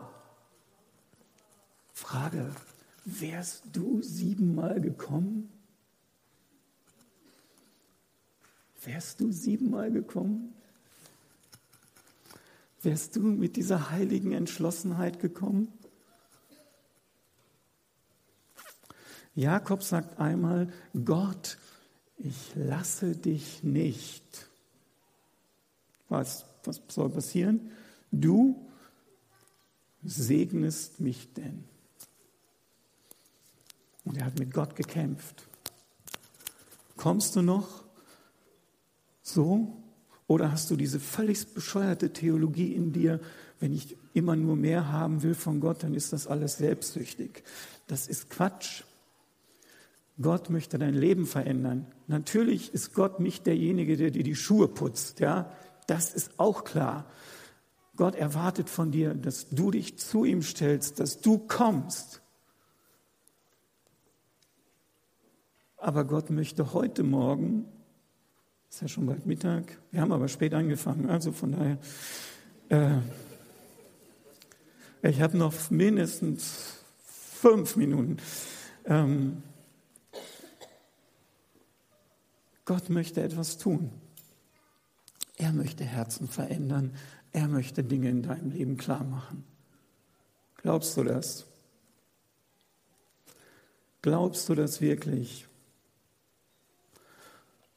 [1.92, 2.52] Frage,
[3.04, 5.50] wärst du siebenmal gekommen?
[8.88, 10.54] Wärst du siebenmal gekommen?
[12.80, 15.70] Wärst du mit dieser heiligen Entschlossenheit gekommen?
[19.34, 20.72] Jakob sagt einmal,
[21.04, 21.58] Gott,
[22.16, 24.48] ich lasse dich nicht.
[26.08, 27.70] Was, was soll passieren?
[28.10, 28.70] Du
[30.02, 31.64] segnest mich denn.
[34.06, 35.46] Und er hat mit Gott gekämpft.
[36.96, 37.87] Kommst du noch
[39.28, 39.76] so?
[40.26, 43.20] Oder hast du diese völlig bescheuerte Theologie in dir,
[43.60, 47.42] wenn ich immer nur mehr haben will von Gott, dann ist das alles selbstsüchtig.
[47.86, 48.82] Das ist Quatsch.
[50.20, 51.86] Gott möchte dein Leben verändern.
[52.08, 55.52] Natürlich ist Gott nicht derjenige, der dir die Schuhe putzt, ja.
[55.86, 57.06] Das ist auch klar.
[57.96, 62.20] Gott erwartet von dir, dass du dich zu ihm stellst, dass du kommst.
[65.78, 67.64] Aber Gott möchte heute Morgen,
[68.70, 71.78] ist ja schon bald Mittag, wir haben aber spät angefangen, also von daher,
[72.68, 72.98] äh,
[75.02, 78.18] ich habe noch mindestens fünf Minuten.
[78.84, 79.42] Ähm,
[82.64, 83.90] Gott möchte etwas tun.
[85.36, 86.94] Er möchte Herzen verändern.
[87.32, 89.44] Er möchte Dinge in deinem Leben klar machen.
[90.56, 91.46] Glaubst du das?
[94.02, 95.47] Glaubst du das wirklich?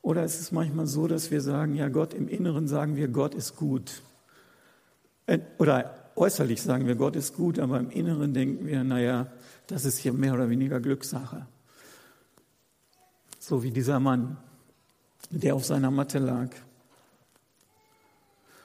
[0.01, 3.35] Oder ist es manchmal so, dass wir sagen, ja Gott, im Inneren sagen wir, Gott
[3.35, 4.01] ist gut.
[5.27, 9.27] Äh, oder äußerlich sagen wir, Gott ist gut, aber im Inneren denken wir, naja,
[9.67, 11.45] das ist hier mehr oder weniger Glückssache.
[13.39, 14.37] So wie dieser Mann
[15.31, 16.49] der auf seiner Matte lag.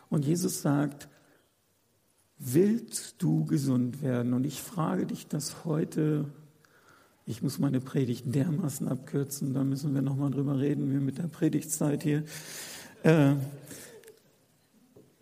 [0.08, 1.08] Und Jesus sagt,
[2.38, 4.32] willst du gesund werden?
[4.32, 6.26] Und ich frage dich das heute,
[7.26, 11.26] ich muss meine Predigt dermaßen abkürzen, da müssen wir nochmal drüber reden, wir mit der
[11.26, 12.22] Predigtzeit hier.
[13.02, 13.34] Äh,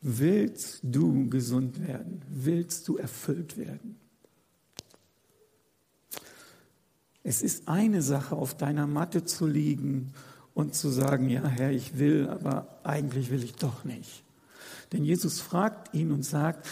[0.02, 2.20] willst du gesund werden?
[2.28, 3.96] Willst du erfüllt werden?
[7.22, 10.12] Es ist eine Sache, auf deiner Matte zu liegen
[10.52, 14.24] und zu sagen, ja Herr, ich will, aber eigentlich will ich doch nicht.
[14.92, 16.68] Denn Jesus fragt ihn und sagt,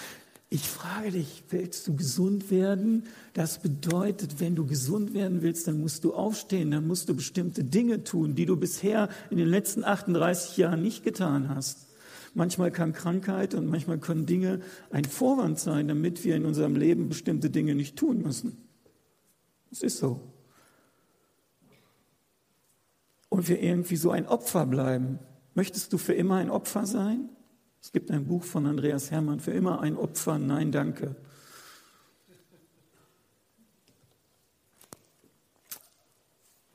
[0.53, 3.05] ich frage dich, willst du gesund werden?
[3.33, 7.65] Das bedeutet, wenn du gesund werden willst, dann musst du aufstehen, dann musst du bestimmte
[7.65, 11.89] Dinge tun, die du bisher in den letzten 38 Jahren nicht getan hast.
[12.35, 17.09] Manchmal kann Krankheit und manchmal können Dinge ein Vorwand sein, damit wir in unserem Leben
[17.09, 18.59] bestimmte Dinge nicht tun müssen.
[19.71, 20.21] Es ist so
[23.31, 25.19] und wir irgendwie so ein Opfer bleiben.
[25.55, 27.31] Möchtest du für immer ein Opfer sein?
[27.83, 31.16] Es gibt ein Buch von Andreas Herrmann, für immer ein Opfer, nein, danke.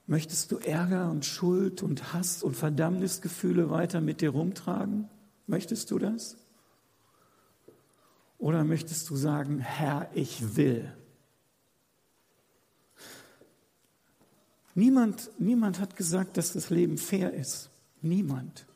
[0.06, 5.10] Möchtest du Ärger und Schuld und Hass und Verdammnisgefühle weiter mit dir rumtragen?
[5.48, 6.38] Möchtest du das?
[8.38, 10.94] Oder möchtest du sagen, Herr, ich will?
[14.76, 17.70] Niemand, niemand hat gesagt, dass das Leben fair ist.
[18.02, 18.68] Niemand.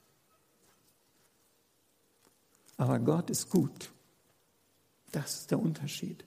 [2.81, 3.91] Aber Gott ist gut.
[5.11, 6.25] Das ist der Unterschied.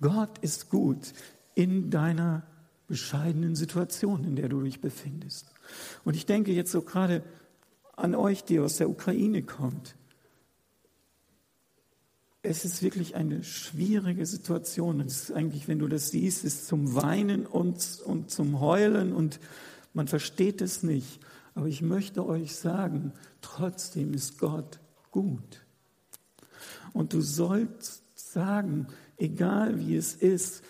[0.00, 1.12] Gott ist gut
[1.56, 2.44] in deiner
[2.86, 5.50] bescheidenen Situation, in der du dich befindest.
[6.04, 7.24] Und ich denke jetzt so gerade
[7.96, 9.96] an euch, die aus der Ukraine kommt.
[12.42, 15.00] Es ist wirklich eine schwierige Situation.
[15.00, 19.40] Es ist eigentlich, wenn du das siehst, ist zum Weinen und, und zum Heulen und
[19.94, 21.18] man versteht es nicht.
[21.56, 24.78] Aber ich möchte euch sagen, trotzdem ist Gott
[25.14, 25.64] gut.
[26.92, 30.64] Und du sollst sagen, egal wie es ist,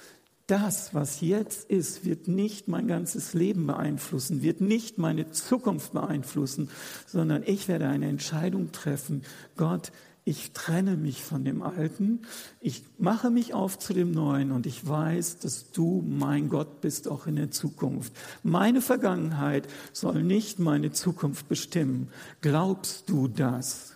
[0.47, 6.69] das, was jetzt ist, wird nicht mein ganzes Leben beeinflussen, wird nicht meine Zukunft beeinflussen,
[7.07, 9.23] sondern ich werde eine Entscheidung treffen.
[9.57, 9.93] Gott,
[10.27, 12.21] ich trenne mich von dem Alten,
[12.61, 17.09] ich mache mich auf zu dem Neuen und ich weiß, dass du mein Gott bist
[17.09, 18.13] auch in der Zukunft.
[18.43, 22.09] Meine Vergangenheit soll nicht meine Zukunft bestimmen.
[22.43, 23.94] Glaubst du das?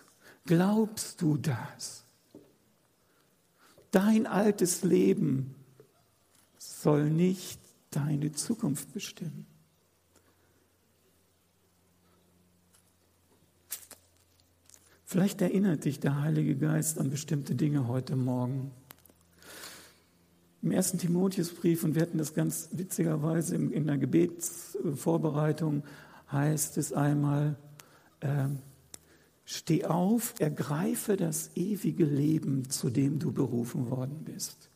[0.49, 2.03] Glaubst du das?
[3.91, 5.53] Dein altes Leben
[6.57, 7.59] soll nicht
[7.91, 9.45] deine Zukunft bestimmen.
[15.05, 18.71] Vielleicht erinnert dich der Heilige Geist an bestimmte Dinge heute Morgen.
[20.63, 25.83] Im ersten Timotheusbrief, und wir hatten das ganz witzigerweise in der Gebetsvorbereitung,
[26.31, 27.55] heißt es einmal,
[28.21, 28.47] äh,
[29.49, 34.69] steh auf, ergreife das ewige Leben, zu dem du berufen worden bist.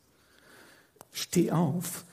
[1.12, 2.04] Steh auf.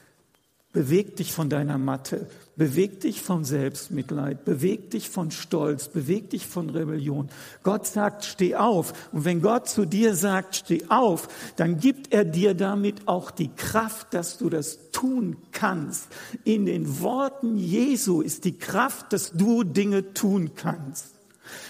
[0.72, 6.48] Beweg dich von deiner Matte, beweg dich von Selbstmitleid, beweg dich von Stolz, beweg dich
[6.48, 7.30] von Rebellion.
[7.64, 8.94] Gott sagt, steh auf.
[9.12, 13.50] Und wenn Gott zu dir sagt, steh auf, dann gibt er dir damit auch die
[13.50, 16.08] Kraft, dass du das tun kannst.
[16.46, 21.21] In den Worten Jesu ist die Kraft, dass du Dinge tun kannst.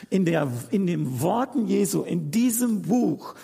[0.10, 3.36] In, der, in den Worten Jesu, in diesem Buch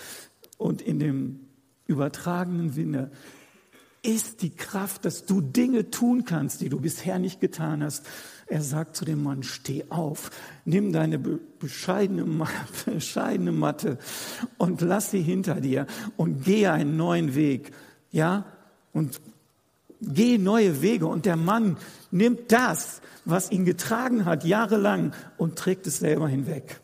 [0.58, 1.40] und in dem
[1.88, 3.12] übertragenen Sinne
[4.04, 8.06] ist die Kraft, dass du Dinge tun kannst, die du bisher nicht getan hast.
[8.48, 10.32] Er sagt zu dem Mann, steh auf,
[10.64, 12.26] nimm deine bescheidene,
[12.86, 13.98] bescheidene Matte
[14.58, 17.72] und lass sie hinter dir und geh einen neuen Weg.
[18.12, 18.46] Ja?
[18.94, 19.20] Und
[20.02, 21.08] geh neue Wege.
[21.08, 21.78] Und der Mann
[22.12, 26.80] nimmt das, was ihn getragen hat, jahrelang und trägt es selber hinweg.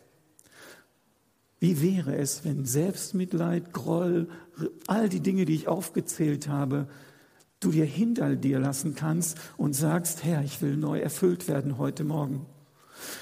[1.59, 4.27] Wie wäre es, wenn Selbstmitleid, Groll,
[4.87, 6.87] all die Dinge, die ich aufgezählt habe,
[7.61, 12.03] du dir hinter dir lassen kannst und sagst, Herr, ich will neu erfüllt werden heute
[12.03, 12.45] Morgen.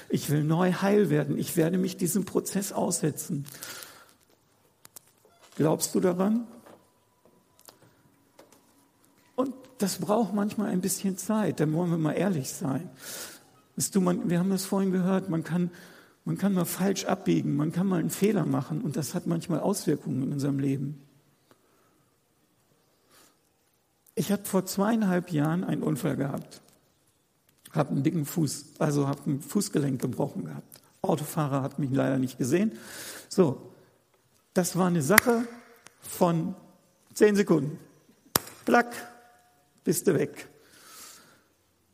[0.08, 1.38] Ich will neu heil werden.
[1.38, 3.46] Ich werde mich diesem Prozess aussetzen.
[5.56, 6.46] Glaubst du daran?
[9.36, 11.58] Und das braucht manchmal ein bisschen Zeit.
[11.58, 12.88] Da wollen wir mal ehrlich sein.
[13.76, 15.70] du, man, wir haben das vorhin gehört, man kann,
[16.24, 19.58] man kann mal falsch abbiegen, man kann mal einen Fehler machen und das hat manchmal
[19.60, 21.02] Auswirkungen in unserem Leben.
[24.14, 26.60] Ich habe vor zweieinhalb Jahren einen Unfall gehabt.
[27.72, 30.80] Habe einen dicken Fuß, also habe ein Fußgelenk gebrochen gehabt.
[31.00, 32.72] Autofahrer hat mich leider nicht gesehen.
[33.28, 33.72] So,
[34.54, 35.48] das war eine Sache
[36.00, 36.54] von
[37.14, 37.78] zehn Sekunden.
[38.64, 38.94] Plack,
[39.84, 40.48] bist du weg.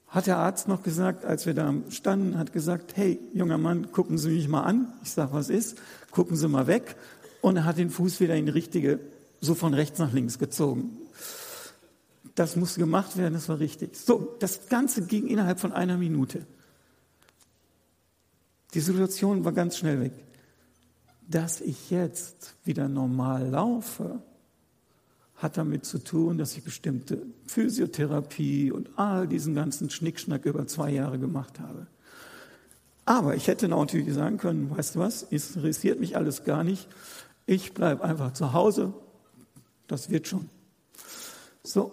[0.08, 4.16] Hat der Arzt noch gesagt, als wir da standen, hat gesagt, hey, junger Mann, gucken
[4.16, 4.92] Sie mich mal an.
[5.02, 5.76] Ich sage, was ist?
[6.10, 6.96] Gucken Sie mal weg.
[7.42, 9.00] Und er hat den Fuß wieder in die richtige,
[9.40, 10.98] so von rechts nach links gezogen
[12.38, 13.96] das musste gemacht werden, das war richtig.
[13.96, 16.46] So, das Ganze ging innerhalb von einer Minute.
[18.74, 20.12] Die Situation war ganz schnell weg.
[21.26, 24.22] Dass ich jetzt wieder normal laufe,
[25.38, 30.90] hat damit zu tun, dass ich bestimmte Physiotherapie und all diesen ganzen Schnickschnack über zwei
[30.90, 31.86] Jahre gemacht habe.
[33.04, 36.88] Aber ich hätte natürlich sagen können, weißt du was, interessiert mich alles gar nicht.
[37.46, 38.92] Ich bleibe einfach zu Hause.
[39.86, 40.50] Das wird schon.
[41.62, 41.92] So,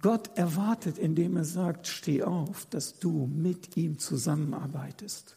[0.00, 5.36] Gott erwartet, indem er sagt, steh auf, dass du mit ihm zusammenarbeitest,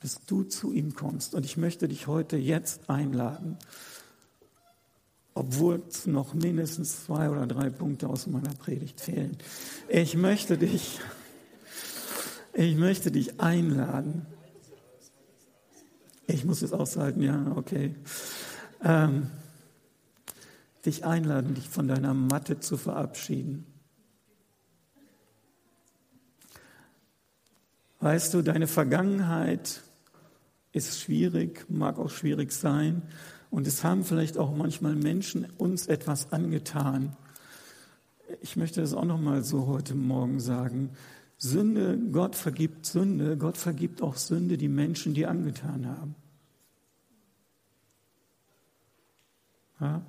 [0.00, 1.34] dass du zu ihm kommst.
[1.34, 3.56] Und ich möchte dich heute jetzt einladen,
[5.34, 9.36] obwohl noch mindestens zwei oder drei Punkte aus meiner Predigt fehlen.
[9.88, 11.00] Ich möchte dich,
[12.52, 14.26] ich möchte dich einladen.
[16.26, 17.94] Ich muss es aushalten, ja, okay.
[18.82, 19.30] Ähm,
[20.84, 23.66] dich einladen, dich von deiner Matte zu verabschieden.
[28.00, 29.82] Weißt du, deine Vergangenheit
[30.72, 33.02] ist schwierig, mag auch schwierig sein.
[33.52, 37.14] Und es haben vielleicht auch manchmal Menschen uns etwas angetan.
[38.40, 40.88] Ich möchte das auch noch mal so heute Morgen sagen.
[41.36, 46.14] Sünde, Gott vergibt Sünde, Gott vergibt auch Sünde, die Menschen die angetan haben.
[49.80, 50.00] Ja?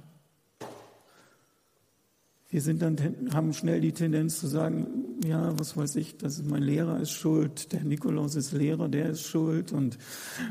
[2.50, 2.98] Wir sind dann,
[3.34, 4.88] haben schnell die Tendenz zu sagen,
[5.22, 9.28] ja, was weiß ich, das mein Lehrer ist schuld, der Nikolaus ist Lehrer, der ist
[9.28, 9.98] schuld und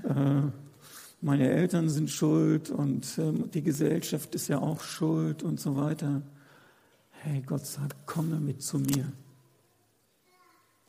[0.04, 0.42] äh,
[1.22, 6.22] meine Eltern sind schuld und äh, die Gesellschaft ist ja auch schuld und so weiter.
[7.10, 9.12] Hey, Gott sagt, komm damit zu mir.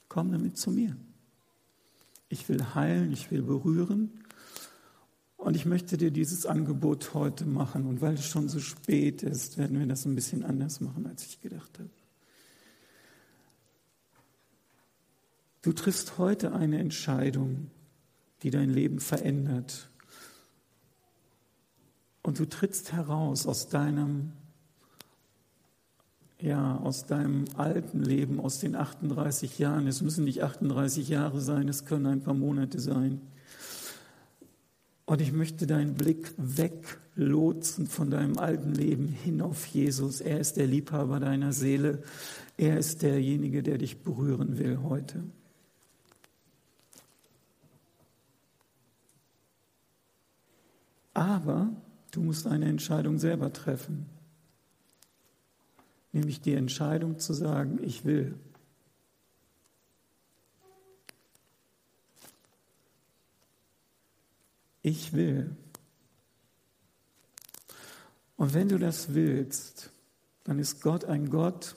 [0.09, 0.97] Komm damit zu mir.
[2.29, 4.09] Ich will heilen, ich will berühren
[5.37, 7.85] und ich möchte dir dieses Angebot heute machen.
[7.85, 11.25] Und weil es schon so spät ist, werden wir das ein bisschen anders machen, als
[11.27, 11.89] ich gedacht habe.
[15.61, 17.69] Du triffst heute eine Entscheidung,
[18.41, 19.91] die dein Leben verändert.
[22.23, 24.31] Und du trittst heraus aus deinem,
[26.39, 29.87] ja, aus deinem alten Leben, aus den 38 Jahren.
[29.87, 33.21] Es müssen nicht 38 Jahre sein, es können ein paar Monate sein.
[35.05, 40.21] Und ich möchte deinen Blick weglotsen von deinem alten Leben hin auf Jesus.
[40.21, 42.03] Er ist der Liebhaber deiner Seele.
[42.55, 45.23] Er ist derjenige, der dich berühren will heute.
[51.13, 51.69] Aber
[52.13, 54.07] du musst eine Entscheidung selber treffen.
[56.11, 58.35] Nämlich die Entscheidung zu sagen, ich will.
[64.83, 65.55] ich will.
[68.35, 69.89] Und wenn du das willst,
[70.43, 71.75] dann ist Gott ein Gott,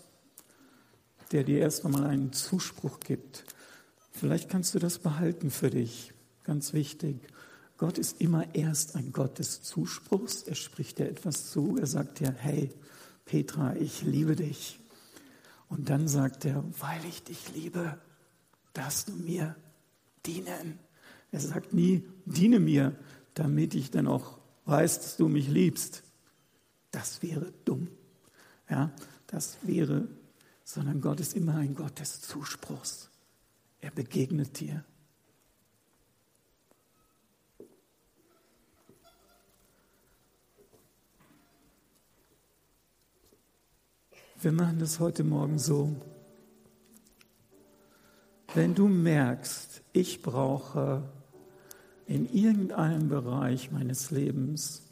[1.32, 3.44] der dir erst einmal einen Zuspruch gibt.
[4.10, 6.12] Vielleicht kannst du das behalten für dich,
[6.42, 7.20] ganz wichtig.
[7.78, 10.42] Gott ist immer erst ein Gott des Zuspruchs.
[10.42, 11.76] Er spricht dir etwas zu.
[11.78, 12.70] Er sagt dir, hey,
[13.24, 14.80] Petra, ich liebe dich.
[15.68, 17.98] Und dann sagt er, weil ich dich liebe,
[18.72, 19.56] darfst du mir
[20.24, 20.78] dienen.
[21.32, 22.96] Er sagt nie, diene mir,
[23.34, 26.02] damit ich dann auch weiß, dass du mich liebst.
[26.90, 27.88] Das wäre dumm.
[28.70, 28.90] Ja,
[29.26, 30.08] das wäre,
[30.64, 33.10] sondern Gott ist immer ein Gott des Zuspruchs.
[33.80, 34.84] Er begegnet dir.
[44.46, 45.96] Wir machen das heute Morgen so.
[48.54, 51.02] Wenn du merkst, ich brauche
[52.06, 54.82] in irgendeinem Bereich meines Lebens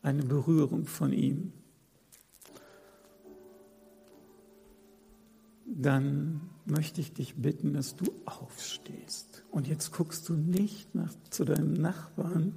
[0.00, 1.52] eine Berührung von ihm,
[5.66, 9.44] dann möchte ich dich bitten, dass du aufstehst.
[9.50, 12.54] Und jetzt guckst du nicht nach, zu deinem Nachbarn.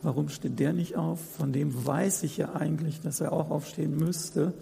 [0.00, 1.20] Warum steht der nicht auf?
[1.36, 4.54] Von dem weiß ich ja eigentlich, dass er auch aufstehen müsste.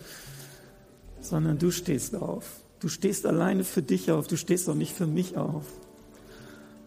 [1.21, 2.63] Sondern du stehst auf.
[2.81, 4.27] Du stehst alleine für dich auf.
[4.27, 5.65] Du stehst auch nicht für mich auf.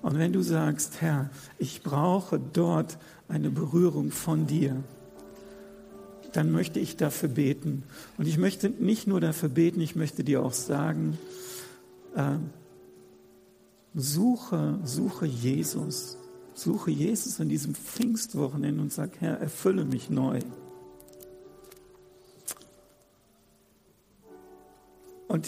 [0.01, 4.84] Und wenn du sagst, Herr, ich brauche dort eine Berührung von dir,
[6.34, 7.84] dann möchte ich dafür beten.
[8.17, 11.17] Und ich möchte nicht nur dafür beten, ich möchte dir auch sagen,
[12.15, 12.38] äh,
[13.93, 16.17] suche, suche Jesus.
[16.53, 20.39] Suche Jesus an diesem Pfingstwochenende und sag, Herr, erfülle mich neu.
[25.32, 25.47] Und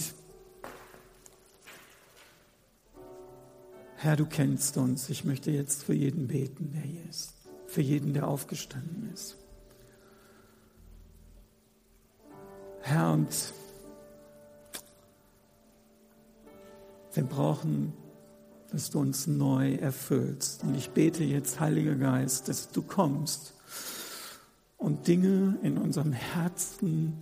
[3.98, 5.10] Herr, du kennst uns.
[5.10, 7.34] Ich möchte jetzt für jeden beten, der hier ist.
[7.68, 9.36] Für jeden, der aufgestanden ist.
[12.80, 13.54] Herr, und
[17.12, 17.92] wir brauchen,
[18.72, 20.64] dass du uns neu erfüllst.
[20.64, 23.54] Und ich bete jetzt, Heiliger Geist, dass du kommst
[24.78, 27.18] und Dinge in unserem Herzen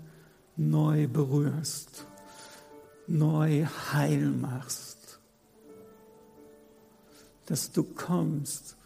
[0.58, 2.06] neu berührst,
[3.18, 5.02] neu heil machst
[7.52, 8.78] dass du kommst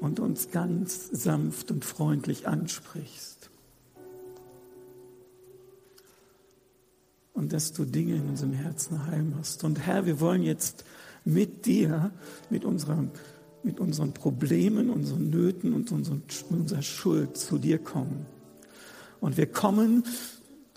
[0.00, 3.48] und uns ganz sanft und freundlich ansprichst.
[7.32, 9.62] Und dass du Dinge in unserem Herzen heil machst.
[9.62, 10.84] Und Herr, wir wollen jetzt
[11.24, 12.10] mit dir,
[12.50, 13.04] mit, unserer,
[13.62, 18.26] mit unseren Problemen, unseren Nöten und unserer Schuld zu dir kommen.
[19.20, 20.02] Und wir kommen,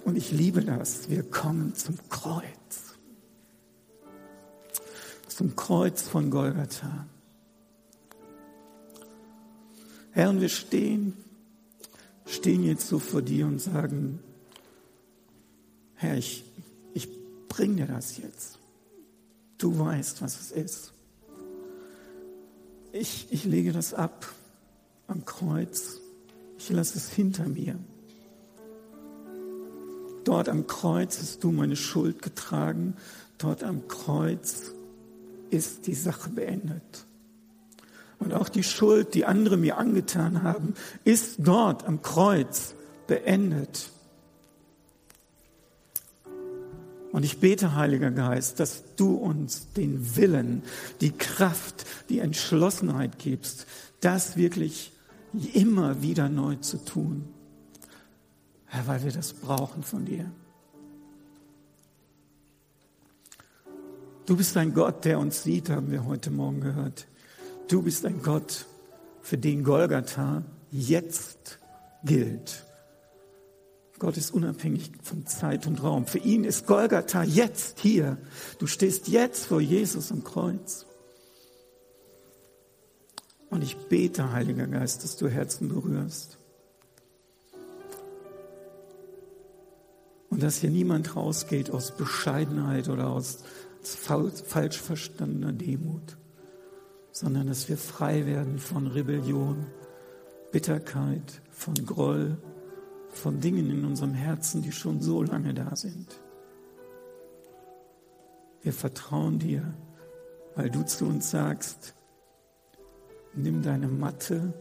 [0.05, 2.53] und ich liebe das, wir kommen zum Kreuz
[5.33, 7.07] zum Kreuz von Golgatha.
[10.11, 11.13] Herr, und wir stehen,
[12.25, 14.19] stehen jetzt so vor dir und sagen,
[15.95, 16.43] Herr, ich,
[16.93, 17.09] ich
[17.47, 18.59] bring dir das jetzt.
[19.57, 20.93] Du weißt, was es ist.
[22.91, 24.31] Ich, ich lege das ab
[25.07, 25.99] am Kreuz.
[26.59, 27.79] Ich lasse es hinter mir.
[30.23, 32.95] Dort am Kreuz hast du meine Schuld getragen.
[33.37, 34.71] Dort am Kreuz
[35.49, 37.05] ist die Sache beendet.
[38.19, 42.73] Und auch die Schuld, die andere mir angetan haben, ist dort am Kreuz
[43.05, 43.89] beendet.
[47.11, 50.63] Und ich bete, Heiliger Geist, dass du uns den Willen,
[51.01, 53.67] die Kraft, die Entschlossenheit gibst,
[53.99, 54.93] das wirklich
[55.53, 57.32] immer wieder neu zu tun.
[58.73, 60.31] Herr, weil wir das brauchen von dir.
[64.25, 67.05] Du bist ein Gott, der uns sieht, haben wir heute Morgen gehört.
[67.67, 68.65] Du bist ein Gott,
[69.21, 71.59] für den Golgatha jetzt
[72.03, 72.65] gilt.
[73.99, 76.07] Gott ist unabhängig von Zeit und Raum.
[76.07, 78.17] Für ihn ist Golgatha jetzt hier.
[78.57, 80.87] Du stehst jetzt vor Jesus am Kreuz.
[83.51, 86.39] Und ich bete, Heiliger Geist, dass du Herzen berührst.
[90.33, 93.43] Und dass hier niemand rausgeht aus Bescheidenheit oder aus
[93.83, 96.17] falsch verstandener Demut,
[97.11, 99.67] sondern dass wir frei werden von Rebellion,
[100.51, 102.39] Bitterkeit, von Groll,
[103.09, 106.19] von Dingen in unserem Herzen, die schon so lange da sind.
[108.63, 109.71] Wir vertrauen dir,
[110.55, 111.93] weil du zu uns sagst,
[113.35, 114.51] nimm deine Matte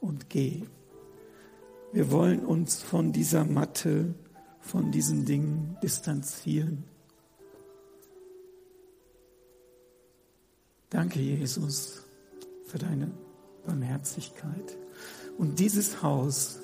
[0.00, 0.64] und geh.
[1.92, 4.16] Wir wollen uns von dieser Matte,
[4.68, 6.84] von diesen Dingen distanzieren.
[10.90, 12.02] Danke, Jesus,
[12.66, 13.10] für deine
[13.66, 14.76] Barmherzigkeit.
[15.38, 16.58] Und dieses Haus,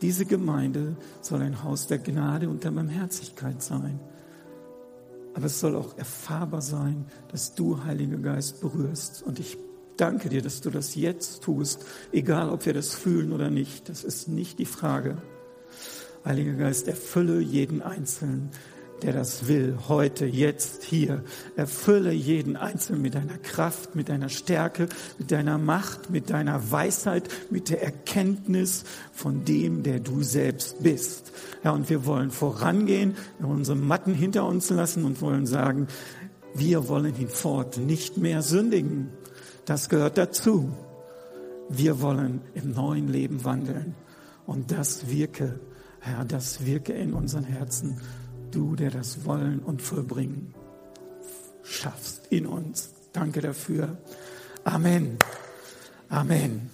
[0.00, 4.00] diese Gemeinde soll ein Haus der Gnade und der Barmherzigkeit sein.
[5.34, 9.22] Aber es soll auch erfahrbar sein, dass du, Heiliger Geist, berührst.
[9.22, 9.58] Und ich
[9.96, 13.88] danke dir, dass du das jetzt tust, egal ob wir das fühlen oder nicht.
[13.88, 15.18] Das ist nicht die Frage.
[16.24, 18.50] Heiliger Geist, erfülle jeden Einzelnen,
[19.02, 21.22] der das will, heute, jetzt, hier.
[21.56, 27.28] Erfülle jeden Einzelnen mit deiner Kraft, mit deiner Stärke, mit deiner Macht, mit deiner Weisheit,
[27.50, 31.32] mit der Erkenntnis von dem, der du selbst bist.
[31.62, 35.88] Ja, und wir wollen vorangehen, unsere Matten hinter uns lassen und wollen sagen,
[36.54, 39.10] wir wollen hinfort nicht mehr sündigen.
[39.66, 40.72] Das gehört dazu.
[41.68, 43.94] Wir wollen im neuen Leben wandeln.
[44.46, 45.58] Und das wirke,
[46.04, 47.98] Herr, das wirke in unseren Herzen.
[48.50, 50.54] Du, der das Wollen und Vollbringen
[51.62, 52.90] schaffst in uns.
[53.14, 53.96] Danke dafür.
[54.64, 55.16] Amen.
[56.10, 56.73] Amen.